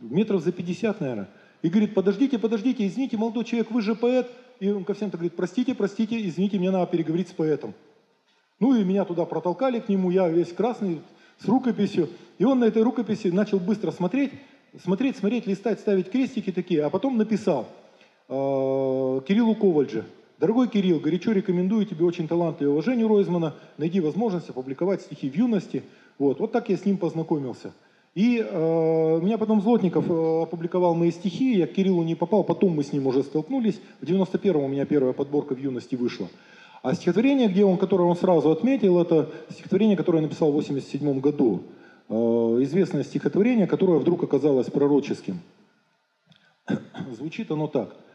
[0.00, 1.28] метров за 50, наверное.
[1.62, 4.30] И говорит, подождите, подождите, извините, молодой человек, вы же поэт.
[4.60, 7.74] И он ко всем так говорит, простите, простите, извините, мне надо переговорить с поэтом.
[8.60, 11.02] Ну и меня туда протолкали к нему, я весь красный,
[11.40, 12.10] с рукописью.
[12.38, 14.30] И он на этой рукописи начал быстро смотреть,
[14.80, 17.68] смотреть, смотреть, листать, ставить крестики такие, а потом написал–
[18.28, 20.04] Кириллу Ковальджи.
[20.38, 23.54] Дорогой Кирилл, горячо рекомендую тебе очень талантливого Женю Ройзмана.
[23.78, 25.82] Найди возможность опубликовать стихи в юности.
[26.18, 27.72] Вот, вот так я с ним познакомился.
[28.14, 32.72] И э, меня потом Злотников э, опубликовал мои стихи, я к Кириллу не попал, потом
[32.72, 33.80] мы с ним уже столкнулись.
[34.00, 36.28] В 91-м у меня первая подборка в юности вышла.
[36.82, 41.20] А стихотворение, где он, которое он сразу отметил, это стихотворение, которое я написал в 87
[41.20, 41.62] году.
[42.08, 45.40] Э, известное стихотворение, которое вдруг оказалось пророческим.
[47.12, 47.96] Звучит оно так–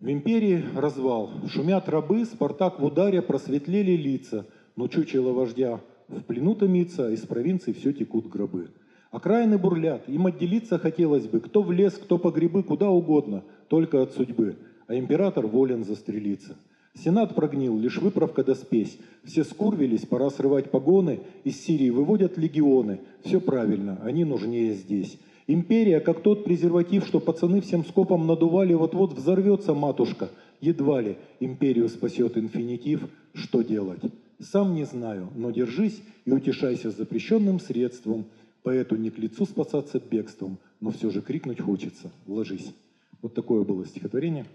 [0.00, 1.30] в империи развал.
[1.48, 4.46] Шумят рабы, Спартак в ударе, просветлели лица.
[4.76, 8.70] Но чучело вождя в плену томится, из провинции все текут гробы.
[9.10, 14.00] Окраины бурлят, им отделиться хотелось бы, кто в лес, кто по грибы, куда угодно, только
[14.02, 14.56] от судьбы.
[14.86, 16.56] А император волен застрелиться.
[16.94, 18.98] Сенат прогнил, лишь выправка да спесь.
[19.24, 23.00] Все скурвились, пора срывать погоны, из Сирии выводят легионы.
[23.24, 25.18] Все правильно, они нужнее здесь.
[25.52, 30.30] Империя, как тот презерватив, что пацаны всем скопом надували, вот-вот взорвется матушка.
[30.60, 33.08] Едва ли империю спасет инфинитив.
[33.34, 34.00] Что делать?
[34.38, 38.26] Сам не знаю, но держись и утешайся запрещенным средством.
[38.62, 42.12] Поэту не к лицу спасаться бегством, но все же крикнуть хочется.
[42.28, 42.72] Ложись.
[43.20, 44.46] Вот такое было стихотворение.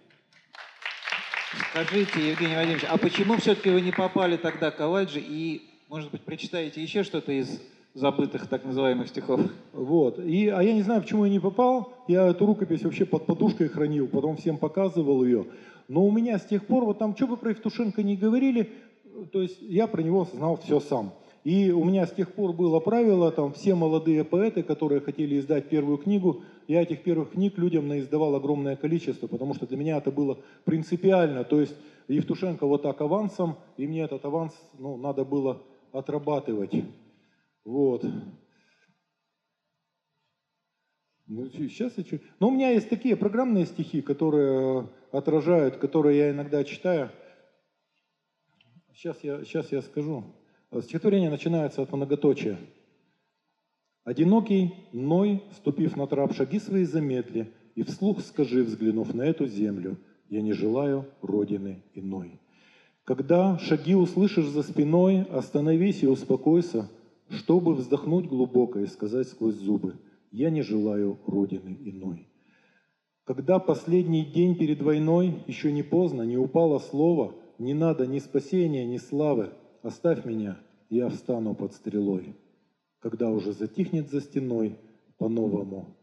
[1.71, 6.21] Скажите, Евгений Владимирович, а почему все-таки вы не попали тогда к Каваджи и, может быть,
[6.21, 7.59] прочитаете еще что-то из
[7.95, 9.41] забытых так называемых стихов.
[9.73, 10.19] Вот.
[10.19, 11.93] И, а я не знаю, почему я не попал.
[12.07, 15.45] Я эту рукопись вообще под подушкой хранил, потом всем показывал ее.
[15.87, 18.71] Но у меня с тех пор, вот там, что бы про Евтушенко не говорили,
[19.31, 21.13] то есть я про него знал все сам.
[21.45, 25.69] И у меня с тех пор было правило, там, все молодые поэты, которые хотели издать
[25.69, 30.11] первую книгу, я этих первых книг людям наиздавал огромное количество, потому что для меня это
[30.11, 31.43] было принципиально.
[31.43, 31.75] То есть
[32.07, 35.61] Евтушенко вот так авансом, и мне этот аванс ну, надо было
[35.91, 36.71] отрабатывать.
[37.65, 38.05] Вот.
[41.27, 42.19] Ну, сейчас я.
[42.39, 47.09] Но у меня есть такие программные стихи, которые отражают, которые я иногда читаю.
[48.93, 50.23] Сейчас я, сейчас я скажу.
[50.81, 52.57] Стихотворение начинается от многоточия.
[54.03, 59.97] «Одинокий, Ной, ступив на трап, шаги свои замедли, и вслух скажи, взглянув на эту землю,
[60.29, 62.39] я не желаю родины иной.
[63.03, 66.87] Когда шаги услышишь за спиной, остановись и успокойся,
[67.29, 69.95] чтобы вздохнуть глубоко и сказать сквозь зубы,
[70.31, 72.27] я не желаю Родины иной.
[73.23, 78.85] Когда последний день перед войной, еще не поздно, не упало слово, не надо ни спасения,
[78.85, 82.35] ни славы, оставь меня, я встану под стрелой.
[82.99, 84.77] Когда уже затихнет за стеной,
[85.17, 85.95] по-новому,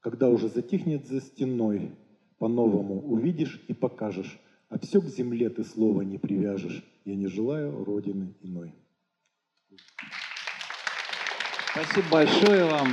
[0.00, 1.92] когда уже затихнет за стеной,
[2.38, 4.40] по-новому увидишь и покажешь,
[4.70, 6.84] а все к земле ты слова не привяжешь.
[7.04, 8.72] Я не желаю Родины иной.
[11.72, 12.88] Спасибо большое вам.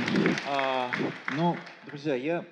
[0.48, 0.88] А,
[1.36, 1.56] ну,
[1.86, 2.44] друзья, я...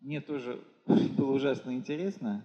[0.00, 2.44] Мне тоже было ужасно интересно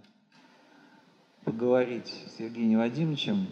[1.43, 3.47] поговорить с Евгением Вадимовичем.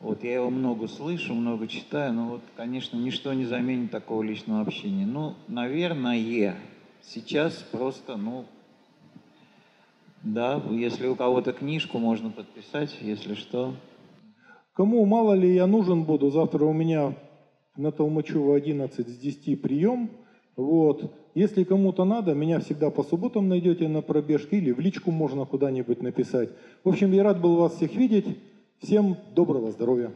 [0.00, 4.60] Вот, я его много слышу, много читаю, но вот, конечно, ничто не заменит такого личного
[4.60, 5.06] общения.
[5.06, 6.58] Ну, наверное,
[7.00, 8.44] сейчас просто, ну,
[10.22, 13.74] да, если у кого-то книжку можно подписать, если что.
[14.74, 17.14] Кому мало ли я нужен буду, завтра у меня
[17.76, 20.10] на Толмачева 11 с 10 прием.
[20.56, 21.12] Вот.
[21.34, 26.02] Если кому-то надо, меня всегда по субботам найдете на пробежке или в личку можно куда-нибудь
[26.02, 26.50] написать.
[26.84, 28.26] В общем, я рад был вас всех видеть.
[28.80, 30.12] Всем доброго здоровья.